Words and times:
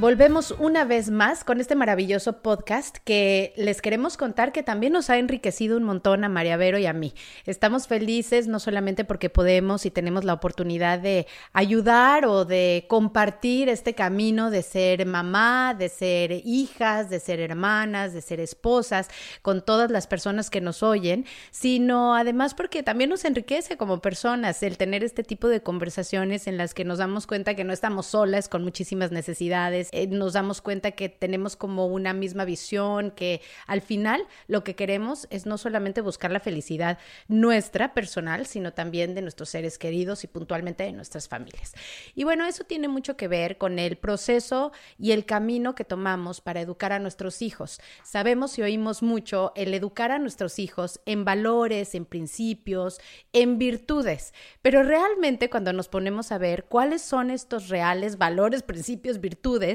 Volvemos 0.00 0.54
una 0.60 0.84
vez 0.84 1.10
más 1.10 1.42
con 1.42 1.60
este 1.60 1.74
maravilloso 1.74 2.40
podcast 2.40 2.98
que 2.98 3.52
les 3.56 3.82
queremos 3.82 4.16
contar 4.16 4.52
que 4.52 4.62
también 4.62 4.92
nos 4.92 5.10
ha 5.10 5.18
enriquecido 5.18 5.76
un 5.76 5.82
montón 5.82 6.22
a 6.22 6.28
María 6.28 6.56
Vero 6.56 6.78
y 6.78 6.86
a 6.86 6.92
mí. 6.92 7.14
Estamos 7.46 7.88
felices 7.88 8.46
no 8.46 8.60
solamente 8.60 9.04
porque 9.04 9.28
podemos 9.28 9.86
y 9.86 9.90
tenemos 9.90 10.22
la 10.22 10.34
oportunidad 10.34 11.00
de 11.00 11.26
ayudar 11.52 12.26
o 12.26 12.44
de 12.44 12.86
compartir 12.88 13.68
este 13.68 13.96
camino 13.96 14.52
de 14.52 14.62
ser 14.62 15.04
mamá, 15.04 15.74
de 15.76 15.88
ser 15.88 16.30
hijas, 16.44 17.10
de 17.10 17.18
ser 17.18 17.40
hermanas, 17.40 18.12
de 18.12 18.22
ser 18.22 18.38
esposas 18.38 19.08
con 19.42 19.64
todas 19.64 19.90
las 19.90 20.06
personas 20.06 20.48
que 20.48 20.60
nos 20.60 20.84
oyen, 20.84 21.26
sino 21.50 22.14
además 22.14 22.54
porque 22.54 22.84
también 22.84 23.10
nos 23.10 23.24
enriquece 23.24 23.76
como 23.76 24.00
personas 24.00 24.62
el 24.62 24.76
tener 24.76 25.02
este 25.02 25.24
tipo 25.24 25.48
de 25.48 25.60
conversaciones 25.60 26.46
en 26.46 26.56
las 26.56 26.72
que 26.72 26.84
nos 26.84 26.98
damos 26.98 27.26
cuenta 27.26 27.56
que 27.56 27.64
no 27.64 27.72
estamos 27.72 28.06
solas 28.06 28.48
con 28.48 28.62
muchísimas 28.62 29.10
necesidades 29.10 29.87
eh, 29.92 30.06
nos 30.06 30.32
damos 30.32 30.60
cuenta 30.60 30.92
que 30.92 31.08
tenemos 31.08 31.56
como 31.56 31.86
una 31.86 32.12
misma 32.12 32.44
visión, 32.44 33.10
que 33.10 33.40
al 33.66 33.80
final 33.80 34.26
lo 34.46 34.64
que 34.64 34.74
queremos 34.74 35.26
es 35.30 35.46
no 35.46 35.58
solamente 35.58 36.00
buscar 36.00 36.30
la 36.30 36.40
felicidad 36.40 36.98
nuestra 37.28 37.94
personal, 37.94 38.46
sino 38.46 38.72
también 38.72 39.14
de 39.14 39.22
nuestros 39.22 39.48
seres 39.48 39.78
queridos 39.78 40.24
y 40.24 40.26
puntualmente 40.26 40.84
de 40.84 40.92
nuestras 40.92 41.28
familias. 41.28 41.74
Y 42.14 42.24
bueno, 42.24 42.46
eso 42.46 42.64
tiene 42.64 42.88
mucho 42.88 43.16
que 43.16 43.28
ver 43.28 43.58
con 43.58 43.78
el 43.78 43.96
proceso 43.96 44.72
y 44.98 45.12
el 45.12 45.24
camino 45.24 45.74
que 45.74 45.84
tomamos 45.84 46.40
para 46.40 46.60
educar 46.60 46.92
a 46.92 46.98
nuestros 46.98 47.42
hijos. 47.42 47.80
Sabemos 48.02 48.58
y 48.58 48.62
oímos 48.62 49.02
mucho 49.02 49.52
el 49.56 49.74
educar 49.74 50.12
a 50.12 50.18
nuestros 50.18 50.58
hijos 50.58 51.00
en 51.06 51.24
valores, 51.24 51.94
en 51.94 52.04
principios, 52.04 53.00
en 53.32 53.58
virtudes, 53.58 54.34
pero 54.62 54.82
realmente 54.82 55.50
cuando 55.50 55.72
nos 55.72 55.88
ponemos 55.88 56.32
a 56.32 56.38
ver 56.38 56.64
cuáles 56.64 57.02
son 57.02 57.30
estos 57.30 57.68
reales 57.68 58.18
valores, 58.18 58.62
principios, 58.62 59.20
virtudes, 59.20 59.67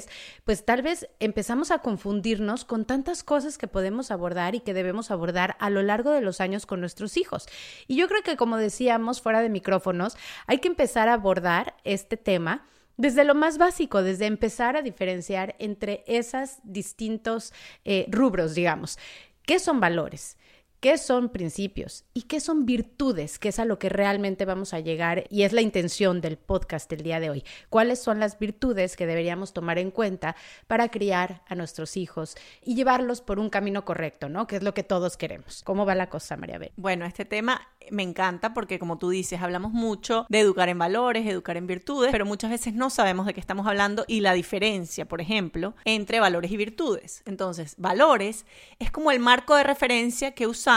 pues 0.43 0.65
tal 0.65 0.81
vez 0.81 1.07
empezamos 1.19 1.71
a 1.71 1.79
confundirnos 1.79 2.65
con 2.65 2.85
tantas 2.85 3.23
cosas 3.23 3.57
que 3.57 3.67
podemos 3.67 4.11
abordar 4.11 4.55
y 4.55 4.59
que 4.59 4.73
debemos 4.73 5.11
abordar 5.11 5.55
a 5.59 5.69
lo 5.69 5.81
largo 5.81 6.11
de 6.11 6.21
los 6.21 6.41
años 6.41 6.65
con 6.65 6.79
nuestros 6.79 7.17
hijos. 7.17 7.47
Y 7.87 7.95
yo 7.95 8.07
creo 8.07 8.23
que 8.23 8.37
como 8.37 8.57
decíamos 8.57 9.21
fuera 9.21 9.41
de 9.41 9.49
micrófonos, 9.49 10.15
hay 10.47 10.59
que 10.59 10.67
empezar 10.67 11.09
a 11.09 11.13
abordar 11.13 11.75
este 11.83 12.17
tema 12.17 12.67
desde 12.97 13.23
lo 13.23 13.35
más 13.35 13.57
básico, 13.57 14.03
desde 14.03 14.25
empezar 14.25 14.75
a 14.75 14.81
diferenciar 14.81 15.55
entre 15.59 16.03
esos 16.07 16.57
distintos 16.63 17.53
eh, 17.85 18.05
rubros, 18.09 18.53
digamos. 18.55 18.99
¿Qué 19.45 19.59
son 19.59 19.79
valores? 19.79 20.37
Qué 20.83 20.97
son 20.97 21.29
principios 21.29 22.03
y 22.13 22.23
qué 22.23 22.41
son 22.41 22.65
virtudes, 22.65 23.39
que 23.39 23.47
es 23.47 23.59
a 23.59 23.63
lo 23.63 23.79
que 23.79 23.87
realmente 23.87 24.43
vamos 24.43 24.73
a 24.73 24.81
llegar 24.81 25.23
y 25.29 25.43
es 25.43 25.53
la 25.53 25.61
intención 25.61 26.19
del 26.19 26.35
podcast 26.35 26.89
del 26.89 27.03
día 27.03 27.21
de 27.21 27.29
hoy. 27.29 27.45
¿Cuáles 27.69 27.99
son 27.99 28.19
las 28.19 28.37
virtudes 28.37 28.97
que 28.97 29.05
deberíamos 29.05 29.53
tomar 29.53 29.79
en 29.79 29.91
cuenta 29.91 30.35
para 30.67 30.89
criar 30.89 31.41
a 31.47 31.55
nuestros 31.55 31.95
hijos 31.95 32.35
y 32.61 32.75
llevarlos 32.75 33.21
por 33.21 33.39
un 33.39 33.49
camino 33.49 33.85
correcto, 33.85 34.27
¿no? 34.27 34.45
Que 34.45 34.57
es 34.57 34.63
lo 34.63 34.73
que 34.73 34.83
todos 34.83 35.15
queremos. 35.15 35.61
¿Cómo 35.63 35.85
va 35.85 35.95
la 35.95 36.09
cosa, 36.09 36.35
María 36.35 36.57
B? 36.57 36.73
Bueno, 36.75 37.05
este 37.05 37.23
tema 37.23 37.65
me 37.89 38.03
encanta 38.03 38.53
porque 38.53 38.77
como 38.77 38.97
tú 38.97 39.09
dices, 39.09 39.41
hablamos 39.41 39.71
mucho 39.71 40.25
de 40.27 40.41
educar 40.41 40.67
en 40.67 40.79
valores, 40.79 41.25
educar 41.25 41.55
en 41.55 41.65
virtudes, 41.65 42.11
pero 42.11 42.25
muchas 42.25 42.51
veces 42.51 42.73
no 42.73 42.89
sabemos 42.89 43.25
de 43.25 43.33
qué 43.33 43.39
estamos 43.39 43.67
hablando 43.67 44.03
y 44.05 44.19
la 44.19 44.33
diferencia, 44.33 45.05
por 45.05 45.21
ejemplo, 45.21 45.75
entre 45.85 46.19
valores 46.19 46.51
y 46.51 46.57
virtudes. 46.57 47.23
Entonces, 47.25 47.75
valores 47.77 48.45
es 48.79 48.91
como 48.91 49.11
el 49.11 49.21
marco 49.21 49.55
de 49.55 49.63
referencia 49.63 50.31
que 50.31 50.45
usamos 50.45 50.72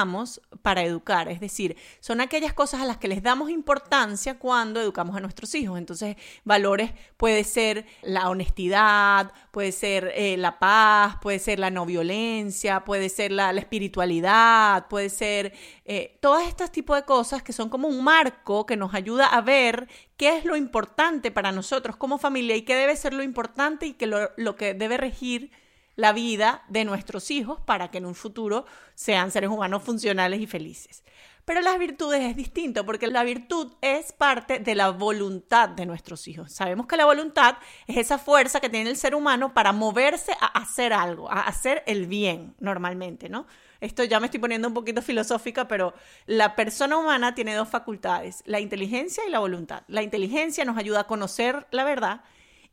para 0.62 0.82
educar, 0.82 1.28
es 1.28 1.40
decir, 1.40 1.76
son 2.00 2.20
aquellas 2.20 2.52
cosas 2.52 2.80
a 2.80 2.84
las 2.84 2.98
que 2.98 3.08
les 3.08 3.22
damos 3.22 3.50
importancia 3.50 4.38
cuando 4.38 4.80
educamos 4.80 5.16
a 5.16 5.20
nuestros 5.20 5.54
hijos. 5.54 5.78
Entonces, 5.78 6.16
valores 6.44 6.92
puede 7.16 7.44
ser 7.44 7.86
la 8.02 8.28
honestidad, 8.28 9.32
puede 9.50 9.72
ser 9.72 10.12
eh, 10.14 10.36
la 10.36 10.58
paz, 10.58 11.16
puede 11.22 11.38
ser 11.38 11.58
la 11.58 11.70
no 11.70 11.86
violencia, 11.86 12.84
puede 12.84 13.08
ser 13.08 13.32
la, 13.32 13.50
espiritualidad, 13.52 14.88
puede 14.88 15.08
ser 15.08 15.52
eh, 15.84 16.18
todos 16.20 16.42
estos 16.46 16.70
tipos 16.70 16.96
de 16.96 17.04
cosas 17.04 17.42
que 17.42 17.52
son 17.52 17.68
como 17.68 17.88
un 17.88 18.02
marco 18.02 18.66
que 18.66 18.76
nos 18.76 18.92
ayuda 18.94 19.26
a 19.26 19.40
ver 19.40 19.88
qué 20.16 20.36
es 20.36 20.44
lo 20.44 20.56
importante 20.56 21.30
para 21.30 21.52
nosotros 21.52 21.96
como 21.96 22.18
familia 22.18 22.56
y 22.56 22.62
qué 22.62 22.74
debe 22.74 22.96
ser 22.96 23.14
lo 23.14 23.22
importante 23.22 23.86
y 23.86 23.92
que 23.94 24.06
lo 24.06 24.56
que 24.56 24.74
debe 24.74 24.96
regir 24.96 25.50
la 25.96 26.12
vida 26.12 26.62
de 26.68 26.84
nuestros 26.84 27.30
hijos 27.30 27.60
para 27.60 27.90
que 27.90 27.98
en 27.98 28.06
un 28.06 28.14
futuro 28.14 28.66
sean 28.94 29.30
seres 29.30 29.50
humanos 29.50 29.82
funcionales 29.82 30.40
y 30.40 30.46
felices. 30.46 31.02
Pero 31.46 31.60
las 31.60 31.78
virtudes 31.78 32.22
es 32.22 32.34
distinto 32.34 32.84
porque 32.84 33.06
la 33.06 33.22
virtud 33.22 33.72
es 33.80 34.12
parte 34.12 34.58
de 34.58 34.74
la 34.74 34.90
voluntad 34.90 35.68
de 35.68 35.86
nuestros 35.86 36.26
hijos. 36.26 36.52
Sabemos 36.52 36.88
que 36.88 36.96
la 36.96 37.04
voluntad 37.04 37.58
es 37.86 37.98
esa 37.98 38.18
fuerza 38.18 38.58
que 38.58 38.68
tiene 38.68 38.90
el 38.90 38.96
ser 38.96 39.14
humano 39.14 39.54
para 39.54 39.72
moverse 39.72 40.32
a 40.40 40.46
hacer 40.46 40.92
algo, 40.92 41.30
a 41.30 41.42
hacer 41.42 41.84
el 41.86 42.08
bien 42.08 42.56
normalmente, 42.58 43.28
¿no? 43.28 43.46
Esto 43.80 44.02
ya 44.02 44.18
me 44.18 44.26
estoy 44.26 44.40
poniendo 44.40 44.66
un 44.66 44.74
poquito 44.74 45.02
filosófica, 45.02 45.68
pero 45.68 45.94
la 46.26 46.56
persona 46.56 46.96
humana 46.96 47.36
tiene 47.36 47.54
dos 47.54 47.68
facultades, 47.68 48.42
la 48.44 48.58
inteligencia 48.58 49.22
y 49.24 49.30
la 49.30 49.38
voluntad. 49.38 49.84
La 49.86 50.02
inteligencia 50.02 50.64
nos 50.64 50.76
ayuda 50.76 51.02
a 51.02 51.06
conocer 51.06 51.68
la 51.70 51.84
verdad 51.84 52.22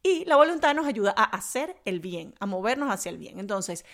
y 0.03 0.25
la 0.25 0.35
voluntad 0.35 0.75
nos 0.75 0.85
ayuda 0.85 1.13
a 1.17 1.23
hacer 1.23 1.77
el 1.85 2.01
bien, 2.01 2.35
a 2.39 2.45
movernos 2.45 2.91
hacia 2.91 3.09
el 3.09 3.17
bien. 3.17 3.39
Entonces, 3.39 3.85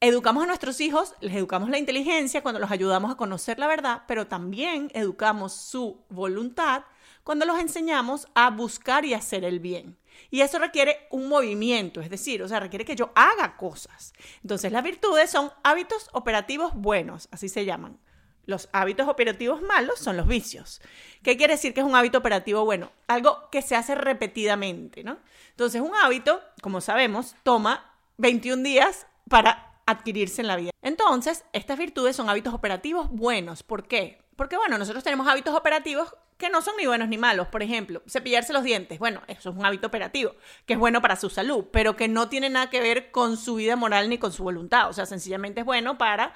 educamos 0.00 0.42
a 0.42 0.46
nuestros 0.46 0.80
hijos, 0.80 1.14
les 1.20 1.36
educamos 1.36 1.68
la 1.68 1.78
inteligencia 1.78 2.42
cuando 2.42 2.58
los 2.58 2.70
ayudamos 2.70 3.12
a 3.12 3.16
conocer 3.16 3.58
la 3.58 3.66
verdad, 3.66 4.02
pero 4.08 4.26
también 4.26 4.90
educamos 4.94 5.52
su 5.52 6.00
voluntad 6.08 6.84
cuando 7.22 7.44
los 7.44 7.60
enseñamos 7.60 8.26
a 8.34 8.50
buscar 8.50 9.04
y 9.04 9.14
hacer 9.14 9.44
el 9.44 9.60
bien. 9.60 9.96
Y 10.30 10.40
eso 10.40 10.58
requiere 10.58 11.06
un 11.10 11.28
movimiento, 11.28 12.00
es 12.00 12.10
decir, 12.10 12.42
o 12.42 12.48
sea, 12.48 12.58
requiere 12.58 12.84
que 12.84 12.96
yo 12.96 13.12
haga 13.14 13.56
cosas. 13.56 14.12
Entonces, 14.42 14.72
las 14.72 14.82
virtudes 14.82 15.30
son 15.30 15.52
hábitos 15.62 16.08
operativos 16.12 16.72
buenos, 16.74 17.28
así 17.30 17.48
se 17.48 17.64
llaman. 17.64 17.98
Los 18.44 18.68
hábitos 18.72 19.08
operativos 19.08 19.62
malos 19.62 19.98
son 19.98 20.16
los 20.16 20.26
vicios. 20.26 20.80
¿Qué 21.22 21.36
quiere 21.36 21.54
decir 21.54 21.74
que 21.74 21.80
es 21.80 21.86
un 21.86 21.94
hábito 21.94 22.18
operativo 22.18 22.64
bueno? 22.64 22.90
Algo 23.06 23.48
que 23.50 23.62
se 23.62 23.76
hace 23.76 23.94
repetidamente, 23.94 25.04
¿no? 25.04 25.18
Entonces, 25.50 25.80
un 25.80 25.94
hábito, 25.94 26.42
como 26.60 26.80
sabemos, 26.80 27.36
toma 27.44 27.92
21 28.18 28.62
días 28.62 29.06
para 29.28 29.72
adquirirse 29.86 30.40
en 30.40 30.48
la 30.48 30.56
vida. 30.56 30.70
Entonces, 30.82 31.44
estas 31.52 31.78
virtudes 31.78 32.16
son 32.16 32.28
hábitos 32.28 32.54
operativos 32.54 33.10
buenos. 33.10 33.62
¿Por 33.62 33.86
qué? 33.86 34.20
Porque, 34.36 34.56
bueno, 34.56 34.78
nosotros 34.78 35.04
tenemos 35.04 35.28
hábitos 35.28 35.54
operativos 35.54 36.14
que 36.36 36.50
no 36.50 36.60
son 36.62 36.74
ni 36.76 36.86
buenos 36.86 37.08
ni 37.08 37.18
malos. 37.18 37.46
Por 37.46 37.62
ejemplo, 37.62 38.02
cepillarse 38.08 38.52
los 38.52 38.64
dientes. 38.64 38.98
Bueno, 38.98 39.22
eso 39.28 39.50
es 39.50 39.56
un 39.56 39.64
hábito 39.64 39.86
operativo, 39.86 40.34
que 40.66 40.72
es 40.72 40.78
bueno 40.78 41.00
para 41.00 41.14
su 41.14 41.30
salud, 41.30 41.66
pero 41.70 41.94
que 41.94 42.08
no 42.08 42.28
tiene 42.28 42.50
nada 42.50 42.68
que 42.68 42.80
ver 42.80 43.12
con 43.12 43.36
su 43.36 43.54
vida 43.54 43.76
moral 43.76 44.08
ni 44.08 44.18
con 44.18 44.32
su 44.32 44.42
voluntad. 44.42 44.88
O 44.88 44.92
sea, 44.92 45.06
sencillamente 45.06 45.60
es 45.60 45.66
bueno 45.66 45.98
para 45.98 46.34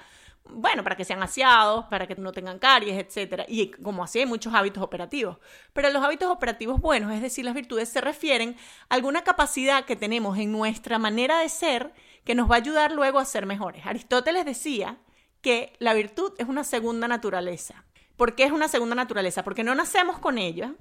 bueno, 0.50 0.82
para 0.82 0.96
que 0.96 1.04
sean 1.04 1.22
aseados, 1.22 1.86
para 1.86 2.06
que 2.06 2.14
no 2.16 2.32
tengan 2.32 2.58
caries, 2.58 2.98
etcétera. 2.98 3.44
Y 3.48 3.70
como 3.70 4.04
así 4.04 4.20
hay 4.20 4.26
muchos 4.26 4.54
hábitos 4.54 4.82
operativos. 4.82 5.38
Pero 5.72 5.90
los 5.90 6.02
hábitos 6.02 6.30
operativos 6.30 6.80
buenos, 6.80 7.12
es 7.12 7.22
decir, 7.22 7.44
las 7.44 7.54
virtudes, 7.54 7.88
se 7.88 8.00
refieren 8.00 8.56
a 8.88 8.94
alguna 8.94 9.22
capacidad 9.24 9.84
que 9.84 9.96
tenemos 9.96 10.38
en 10.38 10.52
nuestra 10.52 10.98
manera 10.98 11.38
de 11.38 11.48
ser 11.48 11.92
que 12.24 12.34
nos 12.34 12.50
va 12.50 12.56
a 12.56 12.58
ayudar 12.58 12.92
luego 12.92 13.18
a 13.18 13.24
ser 13.24 13.46
mejores. 13.46 13.86
Aristóteles 13.86 14.44
decía 14.44 14.98
que 15.40 15.74
la 15.78 15.94
virtud 15.94 16.32
es 16.38 16.48
una 16.48 16.64
segunda 16.64 17.06
naturaleza. 17.08 17.84
¿Por 18.16 18.34
qué 18.34 18.44
es 18.44 18.52
una 18.52 18.68
segunda 18.68 18.94
naturaleza? 18.94 19.44
Porque 19.44 19.62
no 19.62 19.74
nacemos 19.74 20.18
con 20.18 20.38
ella, 20.38 20.74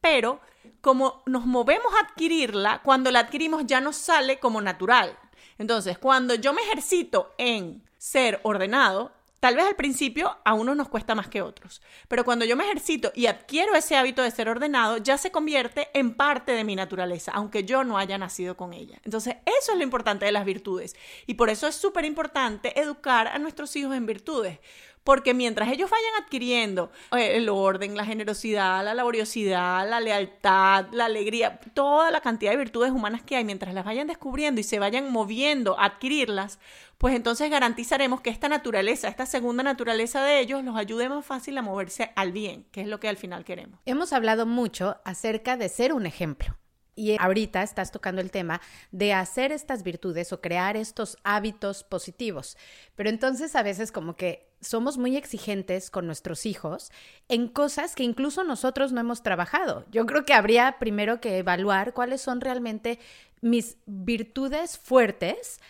pero 0.00 0.40
como 0.80 1.22
nos 1.26 1.46
movemos 1.46 1.92
a 1.94 2.06
adquirirla, 2.06 2.82
cuando 2.82 3.10
la 3.10 3.20
adquirimos 3.20 3.66
ya 3.66 3.80
nos 3.80 3.96
sale 3.96 4.38
como 4.38 4.60
natural. 4.60 5.18
Entonces, 5.58 5.98
cuando 5.98 6.34
yo 6.34 6.52
me 6.52 6.62
ejercito 6.62 7.34
en 7.38 7.82
ser 8.00 8.40
ordenado, 8.44 9.12
tal 9.40 9.56
vez 9.56 9.66
al 9.66 9.76
principio 9.76 10.38
a 10.46 10.54
unos 10.54 10.74
nos 10.74 10.88
cuesta 10.88 11.14
más 11.14 11.28
que 11.28 11.42
otros, 11.42 11.82
pero 12.08 12.24
cuando 12.24 12.46
yo 12.46 12.56
me 12.56 12.64
ejercito 12.64 13.12
y 13.14 13.26
adquiero 13.26 13.74
ese 13.74 13.94
hábito 13.94 14.22
de 14.22 14.30
ser 14.30 14.48
ordenado, 14.48 14.96
ya 14.96 15.18
se 15.18 15.30
convierte 15.30 15.88
en 15.92 16.14
parte 16.14 16.52
de 16.52 16.64
mi 16.64 16.76
naturaleza, 16.76 17.30
aunque 17.34 17.64
yo 17.64 17.84
no 17.84 17.98
haya 17.98 18.16
nacido 18.16 18.56
con 18.56 18.72
ella. 18.72 18.98
Entonces, 19.04 19.36
eso 19.44 19.72
es 19.72 19.76
lo 19.76 19.84
importante 19.84 20.24
de 20.24 20.32
las 20.32 20.46
virtudes. 20.46 20.96
Y 21.26 21.34
por 21.34 21.50
eso 21.50 21.66
es 21.66 21.74
súper 21.74 22.06
importante 22.06 22.80
educar 22.80 23.28
a 23.28 23.38
nuestros 23.38 23.76
hijos 23.76 23.94
en 23.94 24.06
virtudes, 24.06 24.60
porque 25.04 25.34
mientras 25.34 25.70
ellos 25.70 25.90
vayan 25.90 26.22
adquiriendo 26.22 26.90
eh, 27.16 27.36
el 27.36 27.48
orden, 27.48 27.96
la 27.96 28.04
generosidad, 28.04 28.84
la 28.84 28.94
laboriosidad, 28.94 29.88
la 29.88 30.00
lealtad, 30.00 30.86
la 30.92 31.06
alegría, 31.06 31.58
toda 31.74 32.10
la 32.10 32.20
cantidad 32.20 32.52
de 32.52 32.58
virtudes 32.58 32.92
humanas 32.92 33.22
que 33.22 33.36
hay, 33.36 33.44
mientras 33.44 33.74
las 33.74 33.84
vayan 33.84 34.06
descubriendo 34.06 34.60
y 34.60 34.64
se 34.64 34.78
vayan 34.78 35.10
moviendo 35.10 35.78
a 35.78 35.86
adquirirlas, 35.86 36.58
pues 36.98 37.14
entonces 37.14 37.50
garantizaremos 37.50 38.20
que 38.20 38.30
esta 38.30 38.48
naturaleza, 38.48 39.08
esta 39.08 39.24
segunda 39.24 39.62
naturaleza 39.62 40.22
de 40.22 40.40
ellos, 40.40 40.62
los 40.62 40.76
ayude 40.76 41.08
más 41.08 41.24
fácil 41.24 41.56
a 41.56 41.62
moverse 41.62 42.12
al 42.14 42.32
bien, 42.32 42.66
que 42.70 42.82
es 42.82 42.86
lo 42.86 43.00
que 43.00 43.08
al 43.08 43.16
final 43.16 43.44
queremos. 43.44 43.80
Hemos 43.86 44.12
hablado 44.12 44.44
mucho 44.44 44.96
acerca 45.04 45.56
de 45.56 45.70
ser 45.70 45.94
un 45.94 46.04
ejemplo. 46.04 46.59
Y 46.96 47.16
ahorita 47.18 47.62
estás 47.62 47.92
tocando 47.92 48.20
el 48.20 48.30
tema 48.30 48.60
de 48.90 49.12
hacer 49.12 49.52
estas 49.52 49.82
virtudes 49.82 50.32
o 50.32 50.40
crear 50.40 50.76
estos 50.76 51.16
hábitos 51.24 51.84
positivos. 51.84 52.56
Pero 52.96 53.08
entonces 53.10 53.56
a 53.56 53.62
veces 53.62 53.92
como 53.92 54.16
que 54.16 54.50
somos 54.60 54.98
muy 54.98 55.16
exigentes 55.16 55.90
con 55.90 56.06
nuestros 56.06 56.44
hijos 56.46 56.90
en 57.28 57.48
cosas 57.48 57.94
que 57.94 58.02
incluso 58.02 58.44
nosotros 58.44 58.92
no 58.92 59.00
hemos 59.00 59.22
trabajado. 59.22 59.86
Yo 59.90 60.04
creo 60.06 60.24
que 60.24 60.34
habría 60.34 60.78
primero 60.78 61.20
que 61.20 61.38
evaluar 61.38 61.94
cuáles 61.94 62.20
son 62.20 62.40
realmente 62.40 62.98
mis 63.40 63.78
virtudes 63.86 64.78
fuertes 64.78 65.60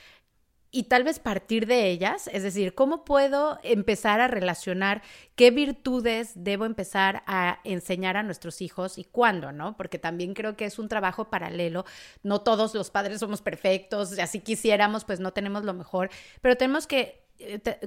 y 0.73 0.85
tal 0.85 1.03
vez 1.03 1.19
partir 1.19 1.67
de 1.67 1.91
ellas, 1.91 2.29
es 2.33 2.43
decir, 2.43 2.75
cómo 2.75 3.05
puedo 3.05 3.59
empezar 3.63 4.21
a 4.21 4.29
relacionar 4.29 5.03
qué 5.35 5.51
virtudes 5.51 6.33
debo 6.35 6.65
empezar 6.65 7.23
a 7.27 7.61
enseñar 7.65 8.17
a 8.17 8.23
nuestros 8.23 8.61
hijos 8.61 8.99
y 8.99 9.05
cuándo, 9.05 9.53
¿no? 9.53 9.77
Porque 9.77 9.99
también 9.99 10.35
creo 10.35 10.57
que 10.57 10.67
es 10.67 10.79
un 10.79 10.89
trabajo 10.89 11.29
paralelo. 11.29 11.85
No 12.23 12.43
todos 12.43 12.75
los 12.75 12.91
padres 12.91 13.21
somos 13.21 13.43
perfectos, 13.43 14.19
así 14.19 14.41
quisiéramos, 14.41 15.05
pues 15.05 15.19
no 15.19 15.33
tenemos 15.33 15.65
lo 15.65 15.75
mejor, 15.75 16.11
pero 16.41 16.57
tenemos 16.57 16.87
que 16.87 17.20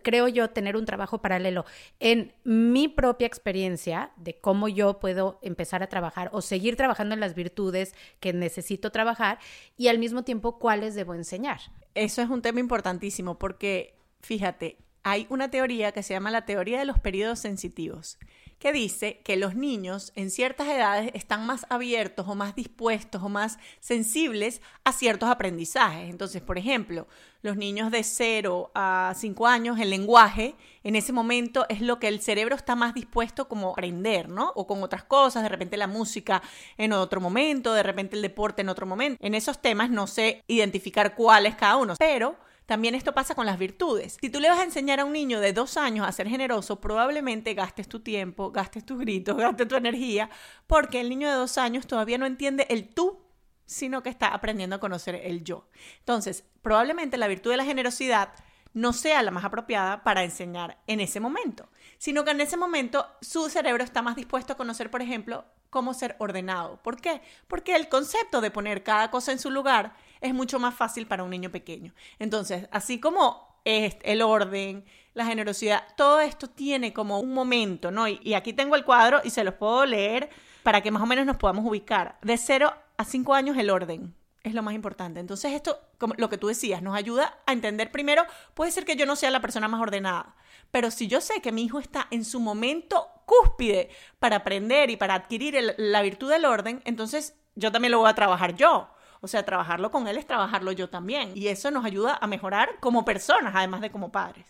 creo 0.03 0.27
yo, 0.27 0.49
tener 0.49 0.75
un 0.75 0.85
trabajo 0.85 1.21
paralelo 1.21 1.65
en 1.99 2.33
mi 2.43 2.87
propia 2.87 3.27
experiencia 3.27 4.11
de 4.17 4.39
cómo 4.39 4.67
yo 4.67 4.99
puedo 4.99 5.39
empezar 5.41 5.83
a 5.83 5.87
trabajar 5.87 6.29
o 6.33 6.41
seguir 6.41 6.75
trabajando 6.75 7.13
en 7.13 7.19
las 7.19 7.35
virtudes 7.35 7.95
que 8.19 8.33
necesito 8.33 8.91
trabajar 8.91 9.39
y 9.77 9.87
al 9.87 9.99
mismo 9.99 10.23
tiempo 10.23 10.59
cuáles 10.59 10.95
debo 10.95 11.13
enseñar. 11.13 11.59
Eso 11.95 12.21
es 12.21 12.29
un 12.29 12.41
tema 12.41 12.59
importantísimo 12.59 13.37
porque, 13.37 13.95
fíjate, 14.21 14.77
hay 15.03 15.27
una 15.29 15.51
teoría 15.51 15.91
que 15.91 16.03
se 16.03 16.13
llama 16.13 16.31
la 16.31 16.45
teoría 16.45 16.79
de 16.79 16.85
los 16.85 16.99
periodos 16.99 17.39
sensitivos 17.39 18.17
que 18.63 18.71
dice 18.71 19.19
que 19.25 19.35
los 19.35 19.55
niños 19.55 20.13
en 20.15 20.31
ciertas 20.31 20.69
edades 20.69 21.11
están 21.15 21.45
más 21.45 21.65
abiertos 21.67 22.29
o 22.29 22.33
más 22.33 22.55
dispuestos 22.55 23.21
o 23.21 23.27
más 23.27 23.59
sensibles 23.81 24.61
a 24.85 24.93
ciertos 24.93 25.27
aprendizajes. 25.27 26.09
Entonces, 26.09 26.41
por 26.41 26.57
ejemplo, 26.57 27.05
los 27.41 27.57
niños 27.57 27.91
de 27.91 28.03
0 28.03 28.71
a 28.73 29.13
5 29.17 29.47
años, 29.47 29.81
el 29.81 29.89
lenguaje, 29.89 30.55
en 30.85 30.95
ese 30.95 31.11
momento 31.11 31.65
es 31.67 31.81
lo 31.81 31.99
que 31.99 32.07
el 32.07 32.21
cerebro 32.21 32.55
está 32.55 32.73
más 32.73 32.93
dispuesto 32.93 33.49
como 33.49 33.67
a 33.67 33.71
aprender, 33.73 34.29
¿no? 34.29 34.53
O 34.55 34.65
con 34.65 34.81
otras 34.81 35.03
cosas, 35.03 35.43
de 35.43 35.49
repente 35.49 35.75
la 35.75 35.87
música 35.87 36.41
en 36.77 36.93
otro 36.93 37.19
momento, 37.19 37.73
de 37.73 37.83
repente 37.83 38.15
el 38.15 38.21
deporte 38.21 38.61
en 38.61 38.69
otro 38.69 38.85
momento. 38.85 39.17
En 39.21 39.35
esos 39.35 39.61
temas 39.61 39.89
no 39.89 40.07
sé 40.07 40.41
identificar 40.47 41.15
cuál 41.15 41.47
es 41.47 41.55
cada 41.55 41.75
uno, 41.75 41.95
pero 41.99 42.37
también 42.65 42.95
esto 42.95 43.13
pasa 43.13 43.35
con 43.35 43.45
las 43.45 43.59
virtudes. 43.59 44.17
Si 44.21 44.29
tú 44.29 44.39
le 44.39 44.49
vas 44.49 44.59
a 44.59 44.63
enseñar 44.63 44.99
a 44.99 45.05
un 45.05 45.13
niño 45.13 45.39
de 45.39 45.53
dos 45.53 45.77
años 45.77 46.07
a 46.07 46.11
ser 46.11 46.29
generoso, 46.29 46.79
probablemente 46.79 47.53
gastes 47.53 47.87
tu 47.87 47.99
tiempo, 47.99 48.51
gastes 48.51 48.85
tus 48.85 48.99
gritos, 48.99 49.37
gastes 49.37 49.67
tu 49.67 49.75
energía, 49.75 50.29
porque 50.67 51.01
el 51.01 51.09
niño 51.09 51.29
de 51.29 51.35
dos 51.35 51.57
años 51.57 51.87
todavía 51.87 52.17
no 52.17 52.25
entiende 52.25 52.65
el 52.69 52.89
tú, 52.93 53.19
sino 53.65 54.03
que 54.03 54.09
está 54.09 54.27
aprendiendo 54.27 54.75
a 54.75 54.79
conocer 54.79 55.15
el 55.15 55.43
yo. 55.43 55.67
Entonces, 55.99 56.45
probablemente 56.61 57.17
la 57.17 57.27
virtud 57.27 57.51
de 57.51 57.57
la 57.57 57.65
generosidad 57.65 58.33
no 58.73 58.91
sea 58.91 59.21
la 59.21 59.31
más 59.31 59.45
apropiada 59.45 60.03
para 60.03 60.23
enseñar 60.23 60.79
en 60.87 60.99
ese 60.99 61.19
momento, 61.19 61.69
sino 61.97 62.23
que 62.23 62.31
en 62.31 62.41
ese 62.41 62.57
momento 62.57 63.07
su 63.21 63.49
cerebro 63.49 63.83
está 63.83 64.01
más 64.01 64.15
dispuesto 64.15 64.53
a 64.53 64.57
conocer, 64.57 64.89
por 64.89 65.01
ejemplo, 65.01 65.45
cómo 65.69 65.93
ser 65.93 66.15
ordenado. 66.19 66.77
¿Por 66.81 66.99
qué? 66.99 67.21
Porque 67.47 67.75
el 67.75 67.89
concepto 67.89 68.41
de 68.41 68.51
poner 68.51 68.83
cada 68.83 69.11
cosa 69.11 69.31
en 69.31 69.39
su 69.39 69.49
lugar 69.49 69.95
es 70.23 70.33
mucho 70.33 70.57
más 70.57 70.73
fácil 70.73 71.05
para 71.05 71.23
un 71.23 71.29
niño 71.29 71.51
pequeño. 71.51 71.93
Entonces, 72.17 72.67
así 72.71 72.99
como 72.99 73.59
el 73.65 74.21
orden, 74.21 74.85
la 75.13 75.25
generosidad, 75.25 75.83
todo 75.95 76.21
esto 76.21 76.49
tiene 76.49 76.93
como 76.93 77.19
un 77.19 77.33
momento, 77.33 77.91
¿no? 77.91 78.07
Y, 78.07 78.33
aquí 78.33 78.53
tengo 78.53 78.75
el 78.75 78.85
cuadro 78.85 79.21
y 79.23 79.29
se 79.29 79.43
los 79.43 79.53
puedo 79.53 79.85
leer 79.85 80.29
para 80.63 80.81
que 80.81 80.91
más 80.91 81.03
o 81.03 81.05
menos 81.05 81.25
nos 81.25 81.37
podamos 81.37 81.65
ubicar. 81.65 82.17
De 82.21 82.37
0 82.37 82.73
a 82.97 83.05
5 83.05 83.33
años 83.33 83.57
el 83.57 83.69
orden 83.69 84.15
es 84.43 84.53
lo 84.53 84.63
más 84.63 84.73
importante. 84.73 85.19
Entonces 85.19 85.51
esto, 85.51 85.79
como 85.97 86.13
lo 86.17 86.29
que 86.29 86.37
tú 86.37 86.47
decías, 86.47 86.81
nos 86.81 86.95
ayuda 86.95 87.37
a 87.45 87.51
entender 87.51 87.91
primero, 87.91 88.23
puede 88.53 88.71
ser 88.71 88.85
que 88.85 88.95
yo 88.95 89.05
no 89.05 89.15
sea 89.15 89.29
la 89.29 89.41
persona 89.41 89.67
más 89.67 89.81
ordenada, 89.81 90.35
pero 90.71 90.89
si 90.89 91.07
yo 91.07 91.21
sé 91.21 91.41
que 91.41 91.51
mi 91.51 91.63
hijo 91.63 91.79
está 91.79 92.07
en 92.11 92.25
su 92.25 92.39
momento 92.39 93.07
cúspide 93.25 93.89
para 94.19 94.37
aprender 94.37 94.89
y 94.89 94.97
para 94.97 95.15
adquirir 95.15 95.75
la 95.77 96.01
virtud 96.01 96.31
del 96.31 96.45
orden, 96.45 96.81
entonces 96.85 97.35
yo 97.55 97.71
también 97.71 97.91
lo 97.91 97.99
voy 97.99 98.09
a 98.09 98.15
trabajar 98.15 98.55
yo. 98.55 98.89
O 99.23 99.27
sea, 99.29 99.45
trabajarlo 99.45 99.89
con 99.89 100.09
él 100.09 100.17
es 100.17 100.27
trabajarlo 100.27 100.73
yo 100.73 100.89
también. 100.89 101.31
Y 101.33 101.47
eso 101.47 101.71
nos 101.71 101.85
ayuda 101.85 102.19
a 102.19 102.27
mejorar 102.27 102.71
como 102.81 103.05
personas, 103.05 103.53
además 103.55 103.79
de 103.79 103.89
como 103.89 104.11
padres. 104.11 104.45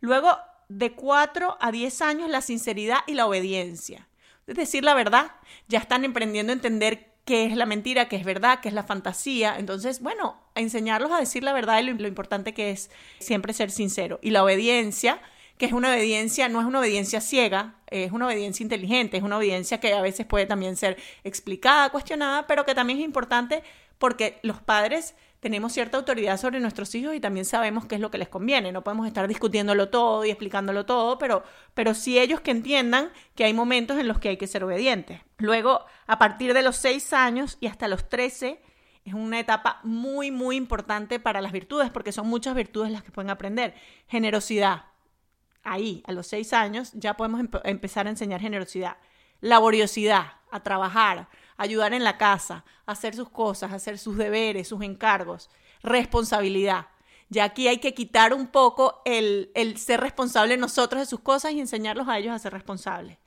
Luego, 0.00 0.36
de 0.68 0.92
4 0.92 1.56
a 1.58 1.72
10 1.72 2.02
años, 2.02 2.28
la 2.28 2.42
sinceridad 2.42 2.98
y 3.06 3.14
la 3.14 3.26
obediencia. 3.26 4.08
Es 4.46 4.56
decir, 4.56 4.84
la 4.84 4.92
verdad, 4.92 5.30
ya 5.68 5.78
están 5.78 6.04
emprendiendo 6.04 6.52
a 6.52 6.54
entender 6.54 7.14
qué 7.24 7.46
es 7.46 7.56
la 7.56 7.64
mentira, 7.64 8.10
qué 8.10 8.16
es 8.16 8.24
verdad, 8.26 8.60
qué 8.60 8.68
es 8.68 8.74
la 8.74 8.82
fantasía. 8.82 9.56
Entonces, 9.58 10.02
bueno, 10.02 10.38
enseñarlos 10.54 11.10
a 11.12 11.18
decir 11.18 11.42
la 11.42 11.54
verdad 11.54 11.80
y 11.80 11.84
lo, 11.84 11.94
lo 11.94 12.06
importante 12.06 12.52
que 12.52 12.72
es 12.72 12.90
siempre 13.20 13.54
ser 13.54 13.70
sincero. 13.70 14.18
Y 14.20 14.32
la 14.32 14.44
obediencia, 14.44 15.22
que 15.56 15.64
es 15.64 15.72
una 15.72 15.88
obediencia, 15.88 16.50
no 16.50 16.60
es 16.60 16.66
una 16.66 16.80
obediencia 16.80 17.22
ciega, 17.22 17.76
es 17.86 18.12
una 18.12 18.26
obediencia 18.26 18.62
inteligente, 18.62 19.16
es 19.16 19.22
una 19.22 19.38
obediencia 19.38 19.80
que 19.80 19.94
a 19.94 20.02
veces 20.02 20.26
puede 20.26 20.44
también 20.44 20.76
ser 20.76 20.98
explicada, 21.24 21.88
cuestionada, 21.88 22.46
pero 22.46 22.66
que 22.66 22.74
también 22.74 22.98
es 22.98 23.04
importante 23.06 23.62
porque 24.00 24.40
los 24.42 24.62
padres 24.62 25.14
tenemos 25.40 25.74
cierta 25.74 25.98
autoridad 25.98 26.38
sobre 26.38 26.58
nuestros 26.58 26.94
hijos 26.94 27.14
y 27.14 27.20
también 27.20 27.44
sabemos 27.44 27.84
qué 27.84 27.96
es 27.96 28.00
lo 28.00 28.10
que 28.10 28.16
les 28.16 28.30
conviene. 28.30 28.72
No 28.72 28.82
podemos 28.82 29.06
estar 29.06 29.28
discutiéndolo 29.28 29.90
todo 29.90 30.24
y 30.24 30.30
explicándolo 30.30 30.86
todo, 30.86 31.18
pero, 31.18 31.44
pero 31.74 31.92
sí 31.92 32.18
ellos 32.18 32.40
que 32.40 32.50
entiendan 32.50 33.12
que 33.34 33.44
hay 33.44 33.52
momentos 33.52 33.98
en 33.98 34.08
los 34.08 34.18
que 34.18 34.30
hay 34.30 34.36
que 34.38 34.46
ser 34.46 34.64
obedientes. 34.64 35.20
Luego, 35.36 35.84
a 36.06 36.18
partir 36.18 36.54
de 36.54 36.62
los 36.62 36.76
seis 36.76 37.12
años 37.12 37.58
y 37.60 37.66
hasta 37.66 37.88
los 37.88 38.08
13, 38.08 38.62
es 39.04 39.12
una 39.14 39.38
etapa 39.38 39.80
muy, 39.84 40.30
muy 40.30 40.56
importante 40.56 41.20
para 41.20 41.42
las 41.42 41.52
virtudes, 41.52 41.90
porque 41.90 42.12
son 42.12 42.26
muchas 42.26 42.54
virtudes 42.54 42.90
las 42.90 43.02
que 43.02 43.12
pueden 43.12 43.30
aprender. 43.30 43.74
Generosidad. 44.08 44.86
Ahí, 45.62 46.02
a 46.06 46.12
los 46.12 46.26
seis 46.26 46.54
años, 46.54 46.92
ya 46.94 47.18
podemos 47.18 47.42
empezar 47.64 48.06
a 48.06 48.10
enseñar 48.10 48.40
generosidad. 48.40 48.96
Laboriosidad, 49.42 50.32
a 50.50 50.62
trabajar, 50.62 51.28
ayudar 51.60 51.92
en 51.92 52.04
la 52.04 52.16
casa, 52.16 52.64
hacer 52.86 53.14
sus 53.14 53.28
cosas, 53.28 53.70
hacer 53.72 53.98
sus 53.98 54.16
deberes, 54.16 54.68
sus 54.68 54.82
encargos, 54.82 55.50
responsabilidad. 55.82 56.86
Ya 57.28 57.44
aquí 57.44 57.68
hay 57.68 57.78
que 57.78 57.92
quitar 57.92 58.32
un 58.32 58.46
poco 58.46 59.02
el, 59.04 59.52
el 59.54 59.76
ser 59.76 60.00
responsable 60.00 60.56
nosotros 60.56 61.02
de 61.02 61.06
sus 61.06 61.20
cosas 61.20 61.52
y 61.52 61.60
enseñarlos 61.60 62.08
a 62.08 62.18
ellos 62.18 62.32
a 62.32 62.38
ser 62.38 62.54
responsables. 62.54 63.18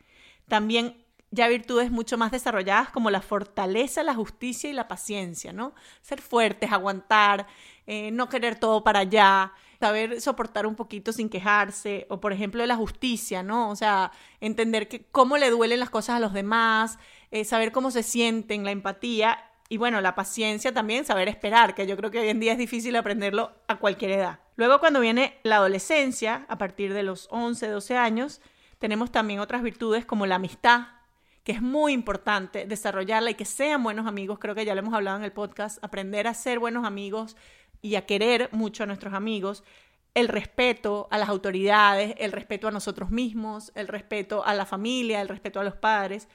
También 0.47 1.05
ya 1.29 1.47
virtudes 1.47 1.91
mucho 1.91 2.17
más 2.17 2.31
desarrolladas 2.31 2.89
como 2.89 3.11
la 3.11 3.21
fortaleza, 3.21 4.01
la 4.01 4.15
justicia 4.15 4.67
y 4.67 4.73
la 4.73 4.87
paciencia, 4.87 5.53
¿no? 5.53 5.75
Ser 6.01 6.19
fuertes, 6.19 6.71
aguantar, 6.71 7.45
eh, 7.85 8.09
no 8.11 8.29
querer 8.29 8.55
todo 8.55 8.83
para 8.83 8.99
allá, 8.99 9.53
saber 9.79 10.21
soportar 10.21 10.65
un 10.65 10.75
poquito 10.75 11.11
sin 11.11 11.29
quejarse, 11.29 12.05
o 12.09 12.19
por 12.21 12.33
ejemplo 12.33 12.65
la 12.65 12.75
justicia, 12.75 13.43
¿no? 13.43 13.69
O 13.69 13.75
sea, 13.75 14.11
entender 14.39 14.87
que 14.87 15.05
cómo 15.07 15.37
le 15.37 15.49
duelen 15.49 15.79
las 15.79 15.89
cosas 15.89 16.17
a 16.17 16.19
los 16.19 16.33
demás, 16.33 16.99
eh, 17.33 17.45
saber 17.45 17.71
cómo 17.71 17.89
se 17.89 18.03
sienten, 18.03 18.63
la 18.63 18.69
empatía 18.69 19.43
y 19.67 19.77
bueno, 19.77 20.01
la 20.01 20.13
paciencia 20.13 20.71
también, 20.71 21.03
saber 21.03 21.27
esperar, 21.27 21.73
que 21.73 21.87
yo 21.87 21.97
creo 21.97 22.11
que 22.11 22.19
hoy 22.19 22.29
en 22.29 22.39
día 22.39 22.51
es 22.51 22.59
difícil 22.59 22.95
aprenderlo 22.95 23.51
a 23.67 23.79
cualquier 23.79 24.11
edad. 24.11 24.39
Luego 24.55 24.79
cuando 24.79 24.99
viene 24.99 25.39
la 25.41 25.55
adolescencia, 25.55 26.45
a 26.47 26.59
partir 26.59 26.93
de 26.93 27.01
los 27.01 27.27
11, 27.31 27.69
12 27.69 27.97
años, 27.97 28.39
tenemos 28.77 29.11
también 29.11 29.39
otras 29.39 29.63
virtudes 29.63 30.05
como 30.05 30.27
la 30.27 30.35
amistad, 30.35 30.89
que 31.43 31.53
es 31.53 31.61
muy 31.63 31.91
importante 31.93 32.67
desarrollarla 32.67 33.31
y 33.31 33.33
que 33.33 33.45
sean 33.45 33.81
buenos 33.81 34.05
amigos, 34.05 34.37
creo 34.37 34.53
que 34.53 34.63
ya 34.63 34.75
lo 34.75 34.81
hemos 34.81 34.93
hablado 34.93 35.17
en 35.17 35.23
el 35.23 35.31
podcast, 35.31 35.83
aprender 35.83 36.27
a 36.27 36.35
ser 36.35 36.59
buenos 36.59 36.85
amigos 36.85 37.35
y 37.81 37.95
a 37.95 38.05
querer 38.05 38.49
mucho 38.51 38.83
a 38.83 38.85
nuestros 38.85 39.15
amigos, 39.15 39.63
el 40.13 40.27
respeto 40.27 41.07
a 41.09 41.17
las 41.17 41.29
autoridades, 41.29 42.13
el 42.19 42.31
respeto 42.31 42.67
a 42.67 42.71
nosotros 42.71 43.09
mismos, 43.09 43.71
el 43.73 43.87
respeto 43.87 44.45
a 44.45 44.53
la 44.53 44.67
familia, 44.67 45.19
el 45.19 45.29
respeto 45.29 45.59
a 45.59 45.63
los 45.63 45.75
padres. 45.75 46.27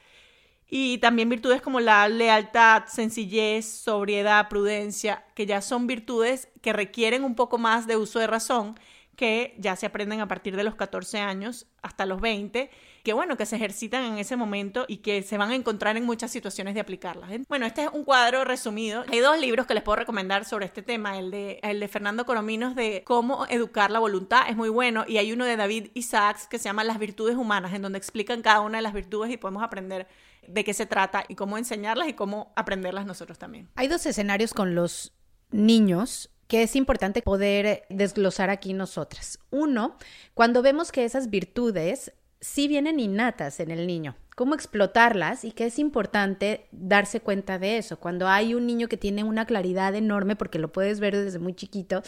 Y 0.70 0.98
también 0.98 1.28
virtudes 1.30 1.62
como 1.62 1.80
la 1.80 2.06
lealtad, 2.08 2.84
sencillez, 2.86 3.66
sobriedad, 3.66 4.48
prudencia, 4.48 5.24
que 5.34 5.46
ya 5.46 5.62
son 5.62 5.86
virtudes 5.86 6.48
que 6.60 6.74
requieren 6.74 7.24
un 7.24 7.34
poco 7.34 7.56
más 7.56 7.86
de 7.86 7.96
uso 7.96 8.18
de 8.18 8.26
razón, 8.26 8.78
que 9.16 9.54
ya 9.58 9.76
se 9.76 9.86
aprenden 9.86 10.20
a 10.20 10.28
partir 10.28 10.56
de 10.56 10.64
los 10.64 10.74
14 10.74 11.18
años 11.18 11.66
hasta 11.82 12.06
los 12.06 12.20
20 12.20 12.70
que 13.08 13.14
bueno, 13.14 13.38
que 13.38 13.46
se 13.46 13.56
ejercitan 13.56 14.04
en 14.04 14.18
ese 14.18 14.36
momento 14.36 14.84
y 14.86 14.98
que 14.98 15.22
se 15.22 15.38
van 15.38 15.50
a 15.50 15.54
encontrar 15.54 15.96
en 15.96 16.04
muchas 16.04 16.30
situaciones 16.30 16.74
de 16.74 16.80
aplicarlas. 16.80 17.30
Bueno, 17.48 17.64
este 17.64 17.84
es 17.84 17.88
un 17.90 18.04
cuadro 18.04 18.44
resumido. 18.44 19.02
Hay 19.10 19.20
dos 19.20 19.40
libros 19.40 19.66
que 19.66 19.72
les 19.72 19.82
puedo 19.82 19.96
recomendar 19.96 20.44
sobre 20.44 20.66
este 20.66 20.82
tema, 20.82 21.18
el 21.18 21.30
de, 21.30 21.58
el 21.62 21.80
de 21.80 21.88
Fernando 21.88 22.26
Corominos 22.26 22.74
de 22.74 23.04
cómo 23.06 23.46
educar 23.46 23.90
la 23.90 23.98
voluntad, 23.98 24.42
es 24.50 24.56
muy 24.56 24.68
bueno, 24.68 25.06
y 25.08 25.16
hay 25.16 25.32
uno 25.32 25.46
de 25.46 25.56
David 25.56 25.86
Isaacs 25.94 26.48
que 26.48 26.58
se 26.58 26.64
llama 26.64 26.84
Las 26.84 26.98
virtudes 26.98 27.36
humanas, 27.36 27.72
en 27.72 27.80
donde 27.80 27.96
explican 27.96 28.42
cada 28.42 28.60
una 28.60 28.76
de 28.76 28.82
las 28.82 28.92
virtudes 28.92 29.32
y 29.32 29.38
podemos 29.38 29.62
aprender 29.62 30.06
de 30.46 30.62
qué 30.62 30.74
se 30.74 30.84
trata 30.84 31.24
y 31.28 31.34
cómo 31.34 31.56
enseñarlas 31.56 32.08
y 32.08 32.12
cómo 32.12 32.52
aprenderlas 32.56 33.06
nosotros 33.06 33.38
también. 33.38 33.70
Hay 33.76 33.88
dos 33.88 34.04
escenarios 34.04 34.52
con 34.52 34.74
los 34.74 35.14
niños 35.50 36.28
que 36.46 36.62
es 36.62 36.76
importante 36.76 37.22
poder 37.22 37.84
desglosar 37.90 38.50
aquí 38.50 38.72
nosotras. 38.72 39.38
Uno, 39.50 39.96
cuando 40.34 40.62
vemos 40.62 40.92
que 40.92 41.04
esas 41.04 41.30
virtudes 41.30 42.12
sí 42.40 42.68
vienen 42.68 43.00
innatas 43.00 43.60
en 43.60 43.70
el 43.70 43.86
niño. 43.86 44.16
Cómo 44.36 44.54
explotarlas 44.54 45.44
y 45.44 45.50
que 45.50 45.66
es 45.66 45.78
importante 45.78 46.66
darse 46.70 47.20
cuenta 47.20 47.58
de 47.58 47.78
eso. 47.78 47.98
Cuando 47.98 48.28
hay 48.28 48.54
un 48.54 48.66
niño 48.66 48.88
que 48.88 48.96
tiene 48.96 49.24
una 49.24 49.46
claridad 49.46 49.94
enorme, 49.94 50.36
porque 50.36 50.60
lo 50.60 50.72
puedes 50.72 51.00
ver 51.00 51.16
desde 51.16 51.40
muy 51.40 51.54
chiquito, 51.54 52.02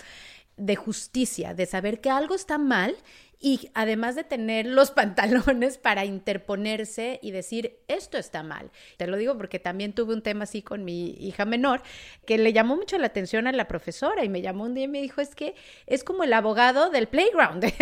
de 0.57 0.77
justicia, 0.77 1.55
de 1.55 1.67
saber 1.67 2.01
que 2.01 2.11
algo 2.11 2.35
está 2.35 2.59
mal 2.59 2.95
y 3.43 3.71
además 3.73 4.15
de 4.17 4.25
tener 4.25 4.67
los 4.67 4.91
pantalones 4.91 5.79
para 5.79 6.05
interponerse 6.05 7.19
y 7.23 7.31
decir, 7.31 7.79
esto 7.89 8.19
está 8.19 8.43
mal. 8.43 8.71
Te 8.99 9.07
lo 9.07 9.17
digo 9.17 9.37
porque 9.37 9.59
también 9.59 9.95
tuve 9.95 10.13
un 10.13 10.23
tema 10.23 10.45
así 10.45 10.61
con 10.63 10.85
mi 10.85 11.13
hija 11.13 11.47
menor, 11.47 11.83
que 12.27 12.37
le 12.37 12.53
llamó 12.53 12.77
mucho 12.77 12.99
la 12.99 13.07
atención 13.07 13.47
a 13.47 13.53
la 13.53 13.67
profesora 13.67 14.25
y 14.25 14.29
me 14.29 14.43
llamó 14.43 14.65
un 14.65 14.75
día 14.75 14.85
y 14.85 14.89
me 14.89 15.01
dijo, 15.01 15.23
es 15.23 15.35
que 15.35 15.55
es 15.87 16.05
como 16.05 16.23
el 16.23 16.33
abogado 16.35 16.91
del 16.91 17.09
playground 17.09 17.65